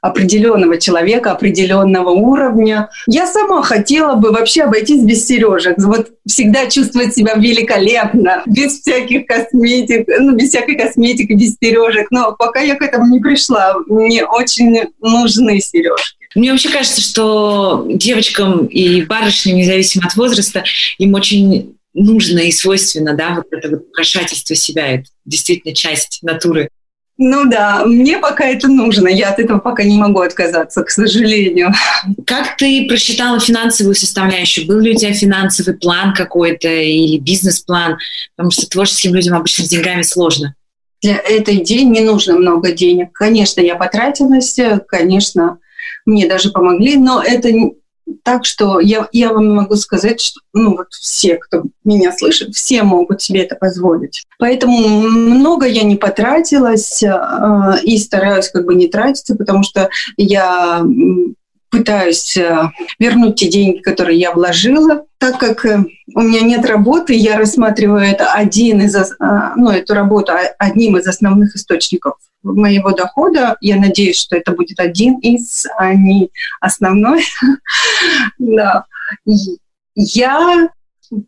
определенного 0.05 0.77
человека, 0.77 1.31
определенного 1.31 2.11
уровня. 2.11 2.89
Я 3.07 3.25
сама 3.25 3.63
хотела 3.63 4.13
бы 4.15 4.31
вообще 4.31 4.63
обойтись 4.63 5.03
без 5.03 5.25
сережек. 5.25 5.77
Вот 5.79 6.11
всегда 6.27 6.67
чувствовать 6.67 7.15
себя 7.15 7.33
великолепно, 7.33 8.43
без 8.45 8.79
всяких 8.79 9.25
косметик, 9.25 10.07
ну, 10.19 10.35
без 10.35 10.49
всякой 10.49 10.77
косметики, 10.77 11.33
без 11.33 11.55
сережек. 11.59 12.11
Но 12.11 12.35
пока 12.37 12.59
я 12.59 12.75
к 12.75 12.83
этому 12.83 13.11
не 13.11 13.19
пришла, 13.19 13.75
мне 13.87 14.23
очень 14.25 14.79
нужны 15.01 15.59
сережки. 15.59 16.17
Мне 16.35 16.51
вообще 16.51 16.69
кажется, 16.69 17.01
что 17.01 17.87
девочкам 17.89 18.67
и 18.67 19.01
барышням, 19.01 19.57
независимо 19.57 20.05
от 20.05 20.15
возраста, 20.15 20.63
им 20.99 21.15
очень 21.15 21.77
нужно 21.95 22.39
и 22.39 22.51
свойственно, 22.51 23.15
да, 23.15 23.35
вот 23.35 23.47
это 23.51 23.69
вот 23.69 23.87
украшательство 23.89 24.55
себя. 24.55 24.85
Это 24.87 25.05
действительно 25.25 25.73
часть 25.73 26.19
натуры. 26.21 26.69
Ну 27.17 27.49
да, 27.49 27.85
мне 27.85 28.17
пока 28.17 28.45
это 28.45 28.67
нужно. 28.67 29.07
Я 29.07 29.29
от 29.29 29.39
этого 29.39 29.59
пока 29.59 29.83
не 29.83 29.97
могу 29.97 30.19
отказаться, 30.19 30.83
к 30.83 30.89
сожалению. 30.89 31.71
Как 32.25 32.57
ты 32.57 32.85
просчитала 32.87 33.39
финансовую 33.39 33.95
составляющую? 33.95 34.67
Был 34.67 34.79
ли 34.79 34.91
у 34.91 34.95
тебя 34.95 35.13
финансовый 35.13 35.75
план 35.75 36.13
какой-то 36.13 36.67
или 36.67 37.17
бизнес-план? 37.17 37.97
Потому 38.35 38.51
что 38.51 38.67
творческим 38.67 39.15
людям 39.15 39.35
обычно 39.35 39.63
с 39.63 39.69
деньгами 39.69 40.01
сложно. 40.01 40.55
Для 41.01 41.15
этой 41.15 41.57
идеи 41.57 41.83
не 41.83 42.01
нужно 42.01 42.35
много 42.35 42.73
денег. 42.73 43.13
Конечно, 43.13 43.61
я 43.61 43.75
потратилась, 43.75 44.59
конечно, 44.87 45.59
мне 46.05 46.27
даже 46.27 46.49
помогли, 46.49 46.97
но 46.97 47.23
это 47.23 47.49
так 48.23 48.45
что 48.45 48.79
я, 48.79 49.07
я 49.11 49.33
вам 49.33 49.53
могу 49.53 49.75
сказать, 49.75 50.21
что 50.21 50.41
ну, 50.53 50.77
вот 50.77 50.87
все, 50.91 51.35
кто 51.37 51.63
меня 51.83 52.11
слышит, 52.11 52.55
все 52.55 52.83
могут 52.83 53.21
себе 53.21 53.43
это 53.43 53.55
позволить. 53.55 54.25
Поэтому 54.39 54.77
много 54.77 55.65
я 55.65 55.83
не 55.83 55.95
потратилась 55.95 57.01
э, 57.03 57.79
и 57.83 57.97
стараюсь 57.97 58.49
как 58.49 58.65
бы 58.65 58.75
не 58.75 58.87
тратиться, 58.87 59.35
потому 59.35 59.63
что 59.63 59.89
я 60.17 60.83
пытаюсь 61.75 62.37
э, 62.37 62.71
вернуть 62.99 63.35
те 63.35 63.47
деньги, 63.49 63.79
которые 63.79 64.19
я 64.19 64.31
вложила. 64.31 65.05
Так 65.17 65.39
как 65.39 65.65
э, 65.65 65.83
у 66.13 66.21
меня 66.21 66.41
нет 66.41 66.65
работы, 66.65 67.13
я 67.13 67.37
рассматриваю 67.37 68.03
это 68.03 68.31
один 68.31 68.81
из, 68.81 68.95
э, 68.95 69.05
ну, 69.55 69.71
эту 69.71 69.93
работу 69.93 70.33
одним 70.57 70.97
из 70.97 71.07
основных 71.07 71.55
источников 71.55 72.15
моего 72.53 72.91
дохода. 72.91 73.57
Я 73.61 73.77
надеюсь, 73.77 74.17
что 74.17 74.35
это 74.35 74.51
будет 74.51 74.79
один 74.79 75.19
из, 75.19 75.65
а 75.77 75.93
не 75.93 76.29
основной. 76.59 77.23
да. 78.37 78.85
Я 79.95 80.69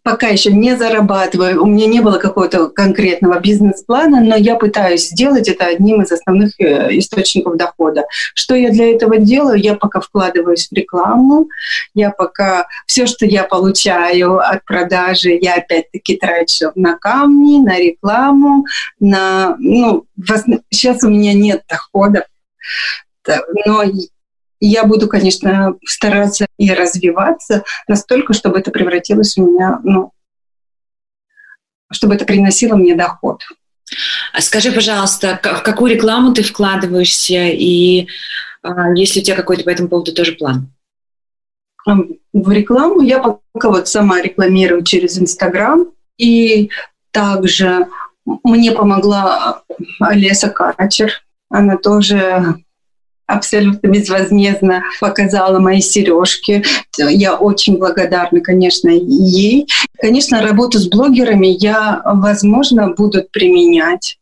пока 0.03 0.27
еще 0.27 0.51
не 0.51 0.75
зарабатываю, 0.75 1.63
у 1.63 1.65
меня 1.65 1.87
не 1.87 2.01
было 2.01 2.17
какого-то 2.17 2.69
конкретного 2.69 3.39
бизнес-плана, 3.39 4.21
но 4.21 4.35
я 4.35 4.55
пытаюсь 4.55 5.09
сделать 5.09 5.47
это 5.47 5.65
одним 5.65 6.01
из 6.01 6.11
основных 6.11 6.59
э, 6.59 6.97
источников 6.97 7.57
дохода. 7.57 8.05
Что 8.33 8.55
я 8.55 8.69
для 8.69 8.91
этого 8.91 9.17
делаю? 9.17 9.59
Я 9.59 9.75
пока 9.75 9.99
вкладываюсь 9.99 10.67
в 10.69 10.73
рекламу, 10.73 11.47
я 11.93 12.11
пока 12.11 12.67
все, 12.85 13.05
что 13.05 13.25
я 13.25 13.43
получаю 13.43 14.39
от 14.39 14.63
продажи, 14.65 15.37
я 15.41 15.55
опять-таки 15.55 16.17
трачу 16.17 16.71
на 16.75 16.97
камни, 16.97 17.59
на 17.59 17.77
рекламу, 17.77 18.65
на, 18.99 19.55
ну, 19.59 20.05
сейчас 20.69 21.03
у 21.03 21.09
меня 21.09 21.33
нет 21.33 21.63
доходов, 21.69 22.23
но 23.65 23.83
я 24.59 24.83
буду, 24.83 25.07
конечно, 25.07 25.75
стараться 25.85 26.47
и 26.57 26.71
развиваться 26.71 27.63
настолько, 27.87 28.33
чтобы 28.33 28.59
это 28.59 28.71
превратилось 28.71 29.37
у 29.37 29.45
меня, 29.45 29.79
ну, 29.83 30.11
чтобы 31.91 32.15
это 32.15 32.25
приносило 32.25 32.75
мне 32.75 32.95
доход. 32.95 33.43
А 34.33 34.41
скажи, 34.41 34.71
пожалуйста, 34.71 35.39
в 35.41 35.63
какую 35.63 35.93
рекламу 35.93 36.33
ты 36.33 36.43
вкладываешься, 36.43 37.47
и 37.47 38.07
а, 38.61 38.91
есть 38.93 39.15
ли 39.15 39.21
у 39.21 39.23
тебя 39.23 39.35
какой-то 39.35 39.63
по 39.63 39.69
этому 39.69 39.87
поводу 39.87 40.13
тоже 40.13 40.33
план? 40.33 40.69
В 41.85 42.51
рекламу 42.51 43.01
я 43.01 43.19
пока 43.19 43.69
вот 43.69 43.87
сама 43.87 44.21
рекламирую 44.21 44.83
через 44.83 45.17
Инстаграм, 45.17 45.87
и 46.17 46.69
также 47.11 47.87
мне 48.43 48.73
помогла 48.73 49.63
Олеса 49.99 50.49
Качер. 50.49 51.23
Она 51.49 51.77
тоже 51.77 52.55
абсолютно 53.27 53.87
безвозмездно 53.87 54.83
показала 54.99 55.59
мои 55.59 55.81
сережки. 55.81 56.63
Я 56.97 57.35
очень 57.35 57.77
благодарна, 57.77 58.41
конечно, 58.41 58.89
ей. 58.89 59.67
Конечно, 59.99 60.41
работу 60.41 60.79
с 60.79 60.87
блогерами 60.87 61.47
я, 61.47 62.01
возможно, 62.05 62.93
буду 62.93 63.23
применять. 63.31 64.17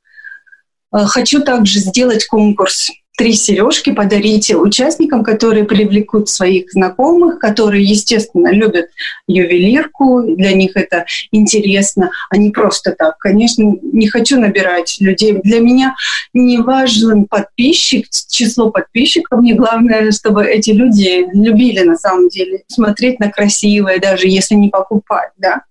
Э, 0.91 1.05
хочу 1.05 1.41
также 1.41 1.79
сделать 1.79 2.25
конкурс 2.25 2.91
три 3.15 3.33
сережки 3.33 3.91
подарите 3.91 4.55
участникам, 4.57 5.23
которые 5.23 5.63
привлекут 5.63 6.29
своих 6.29 6.71
знакомых, 6.71 7.39
которые, 7.39 7.83
естественно, 7.83 8.51
любят 8.51 8.89
ювелирку, 9.27 10.21
для 10.21 10.53
них 10.53 10.71
это 10.75 11.05
интересно, 11.31 12.11
а 12.29 12.37
не 12.37 12.51
просто 12.51 12.91
так. 12.91 13.17
Конечно, 13.17 13.75
не 13.81 14.07
хочу 14.07 14.39
набирать 14.39 14.97
людей. 14.99 15.39
Для 15.43 15.59
меня 15.59 15.95
не 16.33 16.57
важен 16.57 17.25
подписчик, 17.25 18.07
число 18.29 18.69
подписчиков, 18.69 19.39
мне 19.39 19.53
главное, 19.53 20.11
чтобы 20.11 20.45
эти 20.45 20.71
люди 20.71 21.25
любили 21.33 21.81
на 21.81 21.97
самом 21.97 22.29
деле 22.29 22.63
смотреть 22.67 23.19
на 23.19 23.31
красивое, 23.31 23.99
даже 23.99 24.27
если 24.27 24.55
не 24.55 24.69
покупать, 24.69 25.31
да, 25.37 25.63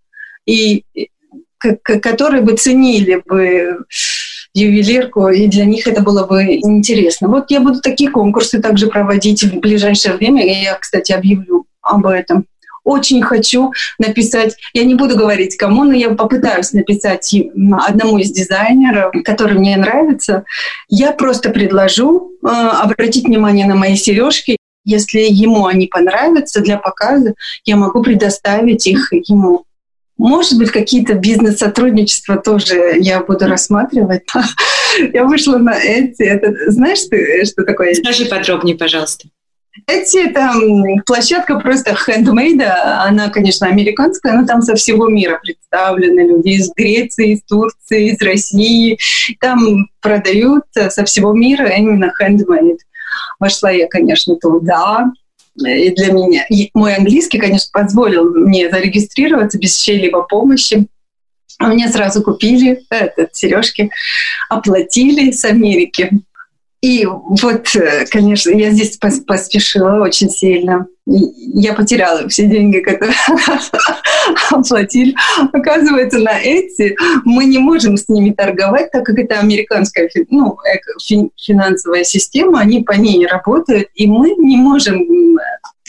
и 0.46 0.84
которые 1.82 2.42
бы 2.42 2.56
ценили 2.56 3.22
бы 3.24 3.78
ювелирку, 4.54 5.28
и 5.28 5.48
для 5.48 5.64
них 5.64 5.86
это 5.86 6.00
было 6.00 6.24
бы 6.24 6.44
интересно. 6.44 7.28
Вот 7.28 7.50
я 7.50 7.60
буду 7.60 7.80
такие 7.80 8.10
конкурсы 8.10 8.60
также 8.60 8.86
проводить 8.86 9.42
в 9.42 9.58
ближайшее 9.58 10.14
время, 10.14 10.46
и 10.46 10.62
я, 10.62 10.74
кстати, 10.74 11.12
объявлю 11.12 11.66
об 11.82 12.06
этом. 12.06 12.46
Очень 12.84 13.22
хочу 13.22 13.72
написать, 13.98 14.56
я 14.74 14.84
не 14.84 14.94
буду 14.94 15.16
говорить 15.16 15.56
кому, 15.56 15.84
но 15.84 15.94
я 15.94 16.10
попытаюсь 16.10 16.72
написать 16.72 17.34
одному 17.88 18.18
из 18.18 18.30
дизайнеров, 18.30 19.14
который 19.24 19.58
мне 19.58 19.76
нравится. 19.76 20.44
Я 20.88 21.12
просто 21.12 21.48
предложу 21.48 22.32
э, 22.42 22.46
обратить 22.46 23.24
внимание 23.24 23.66
на 23.66 23.74
мои 23.74 23.96
сережки. 23.96 24.58
Если 24.84 25.20
ему 25.20 25.64
они 25.64 25.86
понравятся 25.86 26.60
для 26.60 26.76
показа, 26.76 27.32
я 27.64 27.76
могу 27.76 28.02
предоставить 28.02 28.86
их 28.86 29.10
ему. 29.12 29.64
Может 30.16 30.58
быть, 30.58 30.70
какие-то 30.70 31.14
бизнес-сотрудничества 31.14 32.36
тоже 32.36 32.96
я 33.00 33.20
буду 33.20 33.46
рассматривать. 33.46 34.22
Я 35.12 35.24
вышла 35.24 35.58
на 35.58 35.74
эти. 35.74 36.22
Это, 36.22 36.70
знаешь, 36.70 37.02
ты, 37.10 37.44
что 37.44 37.64
такое? 37.64 37.94
Скажи 37.94 38.26
подробнее, 38.26 38.76
пожалуйста. 38.76 39.28
Эти 39.88 40.28
это 40.28 40.52
площадка 41.04 41.58
просто 41.58 41.96
хендмейда, 41.96 43.02
она, 43.02 43.28
конечно, 43.28 43.66
американская, 43.66 44.34
но 44.34 44.46
там 44.46 44.62
со 44.62 44.76
всего 44.76 45.08
мира 45.08 45.40
представлены 45.42 46.20
люди 46.20 46.50
из 46.50 46.70
Греции, 46.72 47.32
из 47.32 47.42
Турции, 47.42 48.12
из 48.12 48.22
России. 48.22 48.98
Там 49.40 49.88
продают 50.00 50.62
со 50.72 51.04
всего 51.04 51.32
мира 51.32 51.66
именно 51.70 52.12
хендмейд. 52.16 52.78
Вошла 53.40 53.72
я, 53.72 53.88
конечно, 53.88 54.36
туда, 54.36 55.10
и 55.56 55.90
для 55.90 56.12
меня. 56.12 56.44
И 56.50 56.70
мой 56.74 56.94
английский, 56.96 57.38
конечно, 57.38 57.68
позволил 57.72 58.24
мне 58.34 58.70
зарегистрироваться 58.70 59.58
без 59.58 59.76
чьей-либо 59.76 60.22
помощи. 60.22 60.86
А 61.58 61.68
мне 61.68 61.88
сразу 61.88 62.22
купили 62.22 62.82
этот, 62.90 63.34
сережки, 63.34 63.90
оплатили 64.48 65.30
с 65.30 65.44
Америки. 65.44 66.10
И 66.84 67.06
вот, 67.06 67.74
э, 67.76 68.04
конечно, 68.10 68.50
я 68.50 68.70
здесь 68.70 68.98
поспешила 68.98 70.02
очень 70.02 70.28
сильно. 70.28 70.86
Я 71.06 71.72
потеряла 71.72 72.28
все 72.28 72.46
деньги, 72.46 72.80
которые 72.80 73.14
оплатили. 74.50 75.14
Оказывается, 75.54 76.18
на 76.18 76.38
эти 76.38 76.94
мы 77.24 77.46
не 77.46 77.56
можем 77.56 77.96
с 77.96 78.06
ними 78.10 78.32
торговать, 78.32 78.90
так 78.90 79.06
как 79.06 79.18
это 79.18 79.38
американская 79.38 80.10
ну, 80.28 80.58
финансовая 81.38 82.04
система, 82.04 82.60
они 82.60 82.82
по 82.82 82.92
ней 82.92 83.26
работают, 83.26 83.88
и 83.94 84.06
мы 84.06 84.34
не 84.36 84.58
можем 84.58 85.38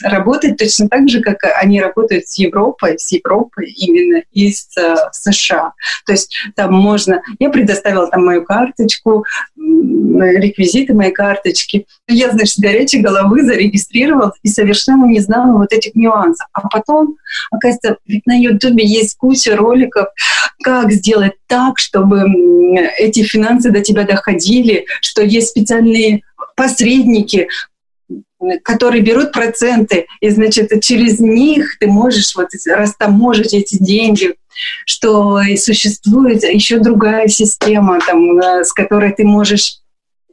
работать 0.02 0.56
точно 0.56 0.88
так 0.88 1.08
же, 1.08 1.20
как 1.20 1.38
они 1.60 1.80
работают 1.80 2.28
с 2.28 2.38
Европой, 2.38 2.98
с 2.98 3.12
Европой 3.12 3.70
именно 3.70 4.22
из 4.32 4.68
э, 4.76 4.96
США. 5.12 5.72
То 6.04 6.12
есть 6.12 6.36
там 6.54 6.74
можно... 6.74 7.22
Я 7.38 7.50
предоставила 7.50 8.06
там 8.08 8.24
мою 8.24 8.44
карточку, 8.44 9.24
реквизиты 9.56 10.94
моей 10.94 11.12
карточки. 11.12 11.86
Я, 12.08 12.30
значит, 12.30 12.58
горячей 12.58 13.00
головы 13.00 13.42
зарегистрировалась 13.42 14.38
и 14.42 14.48
совершенно 14.48 15.06
не 15.06 15.20
знала 15.20 15.58
вот 15.58 15.72
этих 15.72 15.94
нюансов. 15.94 16.46
А 16.52 16.68
потом, 16.68 17.16
оказывается, 17.50 17.96
ведь 18.06 18.26
на 18.26 18.38
Ютубе 18.38 18.84
есть 18.84 19.16
куча 19.16 19.56
роликов, 19.56 20.08
как 20.62 20.90
сделать 20.92 21.34
так, 21.46 21.78
чтобы 21.78 22.24
эти 22.98 23.22
финансы 23.22 23.70
до 23.70 23.80
тебя 23.80 24.04
доходили, 24.04 24.86
что 25.00 25.22
есть 25.22 25.48
специальные 25.48 26.22
посредники, 26.54 27.48
которые 28.62 29.02
берут 29.02 29.32
проценты, 29.32 30.06
и, 30.20 30.30
значит, 30.30 30.72
через 30.82 31.20
них 31.20 31.78
ты 31.78 31.86
можешь 31.86 32.34
вот 32.34 32.48
растаможить 32.66 33.54
эти 33.54 33.76
деньги, 33.76 34.34
что 34.86 35.40
существует 35.56 36.44
еще 36.44 36.78
другая 36.78 37.28
система, 37.28 37.98
там, 38.00 38.38
э, 38.38 38.64
с 38.64 38.72
которой 38.72 39.12
ты 39.12 39.24
можешь 39.24 39.80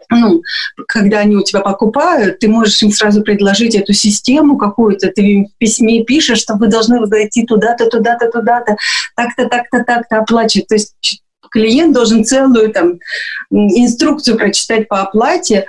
ну, 0.10 0.42
когда 0.88 1.20
они 1.20 1.36
у 1.36 1.44
тебя 1.44 1.62
покупают, 1.62 2.40
ты 2.40 2.48
можешь 2.48 2.82
им 2.84 2.92
сразу 2.92 3.22
предложить 3.22 3.74
эту 3.74 3.94
систему 3.94 4.58
какую-то, 4.58 5.10
ты 5.10 5.22
им 5.22 5.48
в 5.48 5.58
письме 5.58 6.04
пишешь, 6.04 6.40
что 6.40 6.56
вы 6.56 6.68
должны 6.68 7.06
зайти 7.06 7.46
туда-то, 7.46 7.88
туда-то, 7.88 8.30
туда-то, 8.30 8.76
так-то, 9.16 9.48
так-то, 9.48 9.84
так-то 9.84 10.20
оплачивать. 10.20 10.68
То 10.68 10.76
есть 10.76 10.96
клиент 11.50 11.94
должен 11.94 12.26
целую 12.26 12.72
там 12.72 13.00
инструкцию 13.52 14.38
прочитать 14.38 14.88
по 14.88 15.02
оплате, 15.02 15.66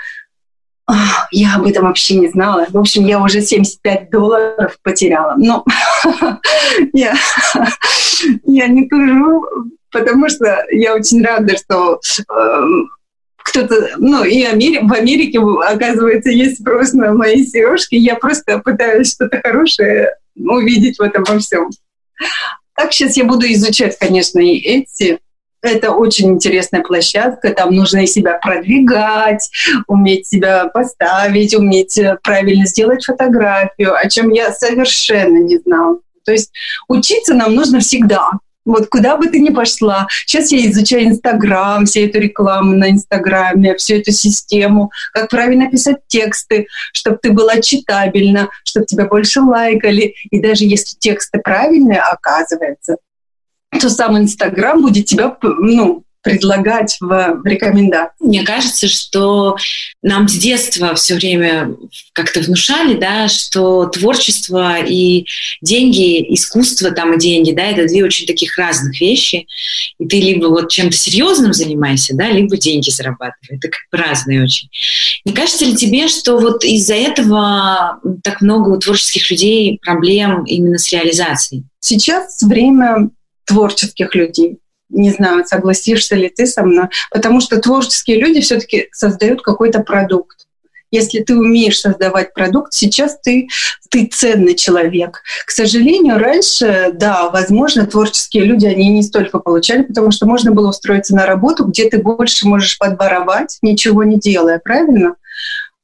я 1.31 1.57
об 1.57 1.67
этом 1.67 1.85
вообще 1.85 2.17
не 2.17 2.29
знала. 2.29 2.67
В 2.69 2.79
общем, 2.79 3.07
я 3.07 3.21
уже 3.21 3.41
75 3.41 4.11
долларов 4.11 4.79
потеряла. 4.83 5.35
Но 5.37 5.65
я, 6.93 7.15
я 8.45 8.67
не 8.69 8.89
тужу, 8.89 9.47
потому 9.91 10.29
что 10.29 10.65
я 10.71 10.95
очень 10.95 11.25
рада, 11.25 11.57
что 11.57 12.01
э, 12.29 12.61
кто-то, 13.37 13.91
ну, 13.99 14.25
и 14.25 14.45
Амери- 14.45 14.87
в 14.87 14.93
Америке, 14.93 15.39
оказывается, 15.39 16.31
есть 16.31 16.61
спрос 16.61 16.93
на 16.93 17.15
мои 17.15 17.45
сережки. 17.45 17.95
Я 17.95 18.17
просто 18.17 18.59
пытаюсь 18.59 19.13
что-то 19.13 19.41
хорошее 19.43 20.11
увидеть 20.37 20.99
в 20.99 21.03
этом 21.03 21.25
во 21.25 21.39
всем. 21.39 21.71
Так 22.77 22.93
сейчас 22.93 23.17
я 23.17 23.25
буду 23.25 23.47
изучать, 23.53 23.97
конечно, 23.99 24.41
и 24.41 24.57
эти 24.59 25.21
это 25.69 25.91
очень 25.93 26.31
интересная 26.31 26.83
площадка, 26.83 27.51
там 27.51 27.75
нужно 27.75 28.05
и 28.05 28.07
себя 28.07 28.39
продвигать, 28.39 29.51
уметь 29.87 30.27
себя 30.27 30.67
поставить, 30.67 31.55
уметь 31.55 31.99
э, 31.99 32.19
правильно 32.23 32.67
сделать 32.67 33.05
фотографию, 33.05 33.95
о 33.95 34.09
чем 34.09 34.31
я 34.31 34.53
совершенно 34.53 35.39
не 35.39 35.59
знала. 35.59 35.99
То 36.25 36.33
есть 36.33 36.53
учиться 36.89 37.35
нам 37.35 37.55
нужно 37.55 37.81
всегда. 37.81 38.31
Вот 38.65 38.89
куда 38.89 39.17
бы 39.17 39.27
ты 39.27 39.41
ни 39.41 39.51
пошла. 39.51 40.07
Сейчас 40.27 40.51
я 40.51 40.71
изучаю 40.71 41.05
Инстаграм, 41.05 41.85
всю 41.85 42.01
эту 42.01 42.19
рекламу 42.19 42.75
на 42.75 42.91
Инстаграме, 42.91 43.77
всю 43.77 43.97
эту 43.97 44.11
систему, 44.11 44.91
как 45.13 45.29
правильно 45.29 45.71
писать 45.71 45.99
тексты, 46.09 46.67
чтобы 46.95 47.19
ты 47.21 47.31
была 47.31 47.61
читабельна, 47.61 48.49
чтобы 48.65 48.87
тебя 48.87 49.05
больше 49.05 49.41
лайкали. 49.41 50.15
И 50.31 50.41
даже 50.41 50.65
если 50.65 50.97
тексты 50.99 51.41
правильные, 51.41 52.01
оказывается, 52.01 52.97
то 53.81 53.91
сам 53.91 54.19
Инстаграм 54.19 54.81
будет 54.81 55.07
тебя 55.07 55.37
ну, 55.43 56.05
предлагать 56.25 56.97
в 57.01 57.43
рекомендации. 57.45 58.15
Мне 58.19 58.43
кажется, 58.43 58.89
что 58.89 59.57
нам 60.03 60.27
с 60.27 60.33
детства 60.33 60.95
все 60.95 61.15
время 61.15 61.77
как-то 62.15 62.41
внушали, 62.41 62.95
да, 62.95 63.29
что 63.29 63.85
творчество 63.87 64.79
и 64.81 65.27
деньги, 65.61 66.35
искусство 66.35 66.91
там 66.91 67.15
и 67.15 67.19
деньги, 67.19 67.53
да, 67.53 67.65
это 67.65 67.87
две 67.87 68.03
очень 68.03 68.27
таких 68.27 68.57
разных 68.57 68.99
вещи. 69.01 69.47
И 69.99 70.07
ты 70.07 70.19
либо 70.19 70.47
вот 70.47 70.73
чем-то 70.73 70.97
серьезным 70.97 71.53
занимаешься, 71.53 72.17
да, 72.17 72.31
либо 72.31 72.57
деньги 72.57 72.89
зарабатываешь. 72.89 73.51
Это 73.51 73.69
как 73.69 73.83
бы 73.93 73.99
разные 73.99 74.43
очень. 74.43 74.71
Не 75.27 75.35
кажется 75.35 75.67
ли 75.67 75.77
тебе, 75.77 76.09
что 76.09 76.39
вот 76.39 76.65
из-за 76.65 76.95
этого 76.95 78.01
так 78.23 78.41
много 78.41 78.71
у 78.71 78.79
творческих 78.79 79.31
людей 79.31 79.79
проблем 79.83 80.45
именно 80.45 80.79
с 80.79 80.91
реализацией? 80.91 81.65
Сейчас 81.81 82.41
время 82.43 83.11
творческих 83.45 84.15
людей. 84.15 84.59
Не 84.91 85.11
знаю, 85.11 85.45
согласишься 85.47 86.15
ли 86.15 86.29
ты 86.29 86.47
со 86.47 86.63
мной, 86.63 86.87
потому 87.11 87.41
что 87.41 87.61
творческие 87.61 88.19
люди 88.19 88.41
все-таки 88.41 88.89
создают 88.93 89.43
какой-то 89.43 89.81
продукт. 89.81 90.47
Если 90.91 91.19
ты 91.21 91.35
умеешь 91.35 91.81
создавать 91.81 92.33
продукт, 92.35 92.73
сейчас 92.73 93.19
ты, 93.21 93.49
ты 93.91 94.07
ценный 94.07 94.55
человек. 94.55 95.23
К 95.45 95.51
сожалению, 95.51 96.19
раньше, 96.19 96.93
да, 96.95 97.31
возможно, 97.31 97.85
творческие 97.85 98.45
люди, 98.45 98.67
они 98.67 98.91
не 98.91 99.03
столько 99.03 99.41
получали, 99.41 99.83
потому 99.83 100.13
что 100.13 100.27
можно 100.27 100.53
было 100.53 100.69
устроиться 100.69 101.17
на 101.17 101.27
работу, 101.27 101.65
где 101.65 101.91
ты 101.91 101.99
больше 101.99 102.47
можешь 102.47 102.79
подворовать, 102.79 103.59
ничего 103.61 104.05
не 104.05 104.21
делая, 104.21 104.61
правильно? 104.63 105.17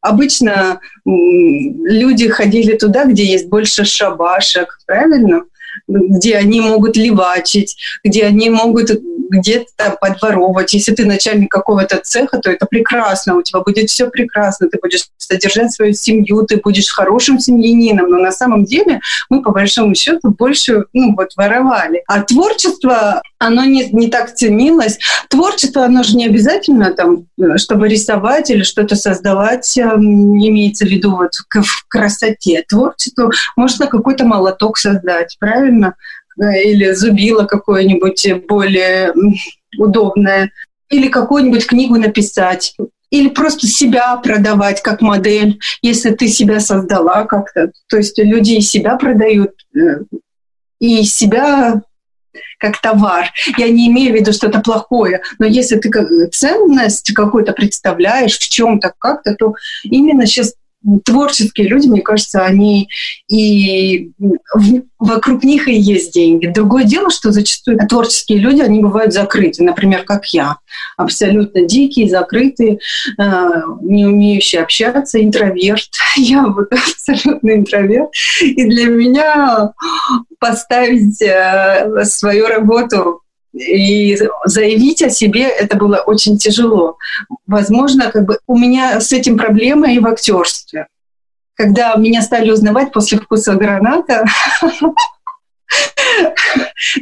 Обычно 0.01 0.81
люди 1.05 2.29
ходили 2.29 2.77
туда, 2.77 3.05
где 3.05 3.25
есть 3.25 3.49
больше 3.49 3.85
шабашек, 3.85 4.79
правильно? 4.87 5.43
Где 5.89 6.37
они 6.37 6.61
могут 6.61 6.97
левачить, 6.97 7.77
где 8.05 8.25
они 8.25 8.51
могут 8.51 8.91
где-то 9.31 9.97
подворовывать. 10.01 10.75
Если 10.75 10.93
ты 10.93 11.07
начальник 11.07 11.51
какого-то 11.51 12.01
цеха, 12.03 12.39
то 12.39 12.51
это 12.51 12.67
прекрасно, 12.67 13.37
у 13.37 13.43
тебя 13.43 13.61
будет 13.61 13.89
все 13.89 14.11
прекрасно, 14.11 14.69
ты 14.69 14.79
будешь 14.83 15.05
содержать 15.17 15.73
свою 15.73 15.95
семью, 15.95 16.45
ты 16.45 16.57
будешь 16.57 16.91
хорошим 16.91 17.39
семьянином, 17.39 18.11
но 18.11 18.19
на 18.19 18.33
самом 18.33 18.65
деле 18.65 19.01
мы, 19.29 19.43
по 19.43 19.53
большому 19.53 19.95
счету, 19.95 20.35
больше 20.37 20.85
ну, 20.93 21.15
вот, 21.17 21.31
воровали. 21.37 22.03
А 22.09 22.23
творчество, 22.23 23.23
оно 23.39 23.65
не, 23.65 23.89
не 23.91 24.09
так 24.09 24.35
ценилось. 24.35 24.99
Творчество, 25.29 25.85
оно 25.85 26.03
же 26.03 26.17
не 26.17 26.27
обязательно, 26.27 26.93
там, 26.93 27.27
чтобы 27.57 27.89
рисовать 27.89 28.51
или 28.51 28.65
что-то 28.65 28.97
создавать, 28.97 29.79
эм, 29.79 30.37
имеется 30.37 30.85
в 30.85 30.89
виду 30.89 31.17
вот 31.17 31.35
в 31.35 31.89
красоте. 31.89 32.65
Творчество 32.69 33.31
можно 33.57 33.87
какой-то 33.87 34.25
молоток 34.25 34.77
создать, 34.77 35.37
правильно? 35.39 35.70
Или 36.39 36.93
зубило 36.93 37.45
какое-нибудь 37.45 38.47
более 38.49 39.13
удобное, 39.79 40.51
или 40.89 41.09
какую-нибудь 41.09 41.67
книгу 41.67 41.97
написать, 41.97 42.75
или 43.11 43.29
просто 43.29 43.67
себя 43.67 44.17
продавать 44.17 44.83
как 44.83 45.01
модель, 45.01 45.59
если 45.83 46.11
ты 46.11 46.29
себя 46.29 46.61
создала 46.61 47.25
как-то. 47.25 47.73
То 47.89 47.97
есть 47.97 48.19
люди 48.19 48.61
себя 48.61 48.97
продают, 48.97 49.53
э, 49.75 50.05
и 50.79 51.03
себя 51.05 51.83
как 52.59 52.81
товар. 52.81 53.31
Я 53.57 53.69
не 53.69 53.89
имею 53.89 54.13
в 54.13 54.17
виду 54.17 54.33
что-то 54.33 54.61
плохое, 54.61 55.23
но 55.39 55.47
если 55.47 55.77
ты 55.77 55.91
ценность 56.29 57.13
какую-то 57.13 57.53
представляешь 57.53 58.39
в 58.39 58.49
чем-то 58.49 58.93
как-то, 58.99 59.35
то 59.35 59.55
именно 59.85 60.27
сейчас 60.27 60.55
творческие 61.05 61.69
люди, 61.69 61.89
мне 61.89 62.01
кажется, 62.01 62.45
они 62.45 62.89
и 63.29 64.11
вокруг 64.99 65.45
них 65.45 65.69
и 65.69 65.75
есть 65.75 66.13
деньги. 66.15 66.47
Другое 66.47 66.85
дело, 66.85 67.11
что 67.11 67.33
зачастую 67.33 67.79
творческие 67.89 68.39
люди, 68.39 68.61
они 68.61 68.81
бывают 68.81 69.13
закрыты, 69.13 69.63
например, 69.63 70.05
как 70.05 70.27
я, 70.27 70.57
абсолютно 70.97 71.65
дикие, 71.65 72.09
закрытые, 72.09 72.79
а, 73.19 73.63
не 73.83 74.07
умеющие 74.07 74.63
общаться, 74.63 75.23
интроверт. 75.23 75.91
Я 76.17 76.47
вот 76.47 76.73
абсолютно 76.73 77.55
интроверт. 77.55 78.11
И 78.43 78.65
для 78.65 78.87
меня 78.87 79.73
поставить 80.39 81.21
э, 81.23 82.05
свою 82.05 82.47
работу 82.47 83.23
и 83.53 84.17
заявить 84.45 85.03
о 85.03 85.11
себе 85.11 85.49
это 85.49 85.77
было 85.77 85.97
очень 85.97 86.39
тяжело. 86.39 86.97
Возможно, 87.47 88.11
как 88.11 88.25
бы 88.25 88.39
у 88.47 88.57
меня 88.57 89.01
с 89.01 89.13
этим 89.13 89.37
проблема 89.37 89.93
и 89.93 89.99
в 89.99 90.07
актерстве. 90.07 90.87
Когда 91.55 91.95
меня 91.97 92.23
стали 92.23 92.51
узнавать 92.51 92.93
после 92.93 93.19
вкуса 93.19 93.55
граната, 93.55 94.25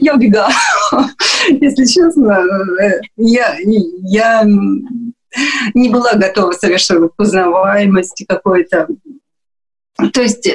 я 0.01 0.15
убегала. 0.15 0.53
Если 1.49 1.85
честно, 1.85 2.45
я, 3.17 3.57
я 3.63 4.45
не 5.75 5.89
была 5.89 6.15
готова 6.15 6.53
совершенно 6.53 7.09
к 7.09 7.15
узнаваемости 7.19 8.25
какой-то. 8.25 8.89
То 10.13 10.23
есть 10.23 10.49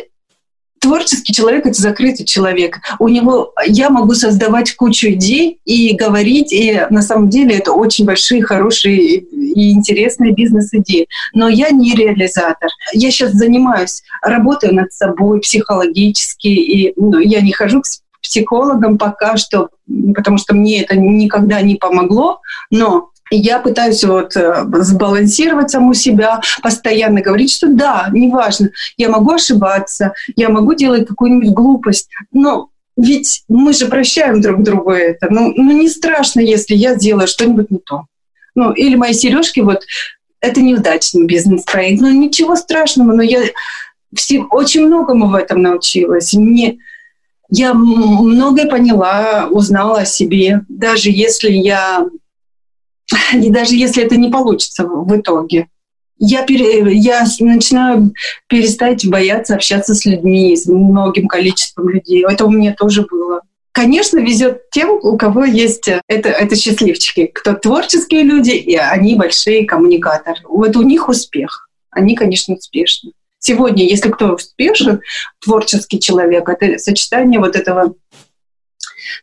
творческий 0.83 1.33
человек— 1.33 1.65
это 1.67 1.81
закрытый 1.81 2.25
человек. 2.25 2.79
У 2.99 3.07
него 3.07 3.53
я 3.65 3.89
могу 3.89 4.13
создавать 4.15 4.75
кучу 4.75 5.11
идей 5.11 5.59
и 5.63 5.95
говорить, 5.95 6.51
и 6.51 6.85
на 6.89 7.01
самом 7.01 7.29
деле 7.29 7.55
это 7.55 7.71
очень 7.71 8.03
большие, 8.03 8.43
хорошие 8.43 9.19
и 9.19 9.71
интересные 9.71 10.33
бизнес-идеи. 10.33 11.07
Но 11.33 11.47
я 11.47 11.69
не 11.69 11.95
реализатор. 11.95 12.69
Я 12.91 13.11
сейчас 13.11 13.31
занимаюсь, 13.31 14.03
работаю 14.21 14.75
над 14.75 14.91
собой 14.91 15.39
психологически, 15.39 16.47
и 16.47 16.93
ну, 16.97 17.17
я 17.19 17.39
не 17.39 17.53
хожу 17.53 17.81
к 17.81 17.85
психологам 18.21 18.97
пока 18.97 19.37
что, 19.37 19.69
потому 20.13 20.37
что 20.37 20.53
мне 20.53 20.81
это 20.81 20.97
никогда 20.97 21.61
не 21.61 21.75
помогло, 21.75 22.41
но 22.69 23.09
я 23.31 23.59
пытаюсь 23.59 24.03
вот 24.03 24.35
э, 24.35 24.65
сбалансировать 24.79 25.71
саму 25.71 25.93
себя, 25.93 26.41
постоянно 26.61 27.21
говорить, 27.21 27.51
что 27.51 27.67
да, 27.67 28.09
неважно, 28.11 28.69
я 28.97 29.09
могу 29.09 29.31
ошибаться, 29.31 30.13
я 30.35 30.49
могу 30.49 30.73
делать 30.73 31.07
какую-нибудь 31.07 31.49
глупость, 31.49 32.09
но 32.31 32.69
ведь 32.95 33.43
мы 33.47 33.73
же 33.73 33.87
прощаем 33.87 34.41
друг 34.41 34.61
другу 34.61 34.91
это. 34.91 35.27
Ну, 35.29 35.53
ну 35.55 35.71
не 35.71 35.89
страшно, 35.89 36.41
если 36.41 36.75
я 36.75 36.95
сделаю 36.95 37.27
что-нибудь 37.27 37.71
не 37.71 37.79
то. 37.79 38.05
Ну, 38.55 38.71
или 38.71 38.95
мои 38.95 39.13
сережки, 39.13 39.61
вот, 39.61 39.81
это 40.39 40.61
неудачный 40.61 41.25
бизнес-проект. 41.25 42.01
Ну, 42.01 42.11
ничего 42.11 42.55
страшного, 42.55 43.13
но 43.13 43.23
я 43.23 43.41
все, 44.13 44.41
очень 44.43 44.85
многому 44.85 45.27
в 45.27 45.35
этом 45.35 45.61
научилась. 45.61 46.33
Мне, 46.33 46.77
я 47.49 47.73
многое 47.73 48.67
поняла, 48.67 49.47
узнала 49.49 50.01
о 50.01 50.05
себе. 50.05 50.61
Даже 50.69 51.09
если 51.09 51.51
я 51.51 52.05
и 53.33 53.49
даже 53.49 53.75
если 53.75 54.03
это 54.03 54.17
не 54.17 54.29
получится 54.29 54.85
в 54.85 55.15
итоге. 55.15 55.67
я, 56.17 56.43
пере, 56.43 56.93
я 56.93 57.25
начинаю 57.39 58.13
перестать 58.47 59.07
бояться 59.07 59.55
общаться 59.55 59.93
с 59.93 60.05
людьми, 60.05 60.55
с 60.55 60.65
многим 60.67 61.27
количеством 61.27 61.89
людей. 61.89 62.25
Это 62.27 62.45
у 62.45 62.51
меня 62.51 62.73
тоже 62.73 63.05
было. 63.09 63.41
Конечно, 63.73 64.19
везет 64.19 64.69
тем, 64.69 64.91
у 65.01 65.17
кого 65.17 65.45
есть 65.45 65.87
э, 65.87 65.99
это, 66.07 66.29
это 66.29 66.55
счастливчики, 66.55 67.25
кто 67.25 67.53
творческие 67.53 68.21
люди, 68.21 68.51
и 68.51 68.75
они 68.75 69.15
большие 69.15 69.65
коммуникаторы. 69.65 70.41
Вот 70.47 70.75
у 70.77 70.83
них 70.83 71.09
успех. 71.09 71.67
Они, 71.89 72.15
конечно, 72.15 72.53
успешны. 72.53 73.13
Сегодня, 73.39 73.85
если 73.85 74.09
кто 74.09 74.35
успешен, 74.35 75.01
творческий 75.43 75.99
человек, 75.99 76.47
это 76.47 76.77
сочетание 76.77 77.39
вот 77.39 77.55
этого 77.55 77.95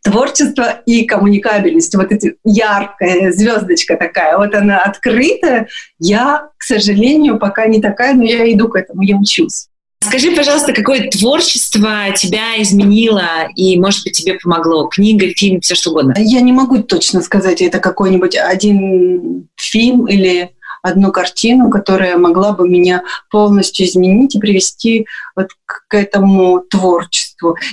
творчества 0.03 0.81
и 0.87 1.05
коммуникабельности. 1.05 1.97
Вот 1.97 2.13
эта 2.13 2.33
яркая 2.45 3.33
звездочка 3.33 3.97
такая, 3.97 4.37
вот 4.37 4.55
она 4.55 4.79
открытая. 4.79 5.69
Я, 5.99 6.49
к 6.57 6.63
сожалению, 6.63 7.39
пока 7.39 7.67
не 7.67 7.81
такая, 7.81 8.15
но 8.15 8.25
я 8.25 8.53
иду 8.53 8.69
к 8.69 8.77
этому, 8.77 9.03
я 9.03 9.17
учусь. 9.17 9.67
Скажи, 10.03 10.31
пожалуйста, 10.35 10.73
какое 10.73 11.11
творчество 11.11 12.11
тебя 12.17 12.61
изменило 12.63 13.49
и, 13.55 13.79
может 13.79 14.03
быть, 14.03 14.17
тебе 14.17 14.39
помогло? 14.43 14.87
Книга, 14.87 15.27
фильм, 15.37 15.61
все 15.61 15.75
что 15.75 15.91
угодно. 15.91 16.15
Я 16.17 16.41
не 16.41 16.53
могу 16.53 16.83
точно 16.83 17.21
сказать, 17.21 17.61
это 17.61 17.81
какой-нибудь 17.81 18.35
один 18.35 19.49
фильм 19.57 20.07
или 20.07 20.53
одну 20.83 21.13
картину, 21.13 21.69
которая 21.69 22.17
могла 22.17 22.53
бы 22.53 22.67
меня 22.67 23.03
полностью 23.31 23.87
изменить 23.87 24.35
и 24.35 24.41
привести 24.41 25.07
вот 25.37 25.49
к 25.67 25.95
этому 25.95 26.61
творчеству. 26.61 27.30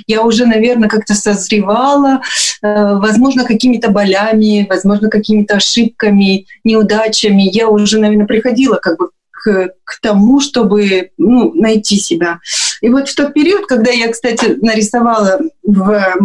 Я 0.08 0.24
уже, 0.24 0.46
наверное, 0.46 0.90
как-то 0.90 1.14
созревала, 1.14 2.22
э, 2.62 2.96
возможно, 2.96 3.46
какими-то 3.46 3.92
болями, 3.92 4.66
возможно, 4.70 5.10
какими-то 5.10 5.56
ошибками, 5.56 6.46
неудачами. 6.64 7.44
Я 7.44 7.68
уже, 7.68 8.00
наверное, 8.00 8.28
приходила 8.28 8.76
как 8.76 8.98
бы 8.98 9.10
к, 9.32 9.70
к 9.84 10.02
тому, 10.02 10.42
чтобы 10.42 11.12
ну, 11.18 11.54
найти 11.54 11.98
себя. 11.98 12.40
И 12.82 12.90
вот 12.90 13.10
в 13.10 13.16
тот 13.16 13.34
период, 13.34 13.66
когда 13.66 13.92
я, 13.92 14.10
кстати, 14.12 14.58
нарисовала 14.62 15.40
в, 15.64 16.16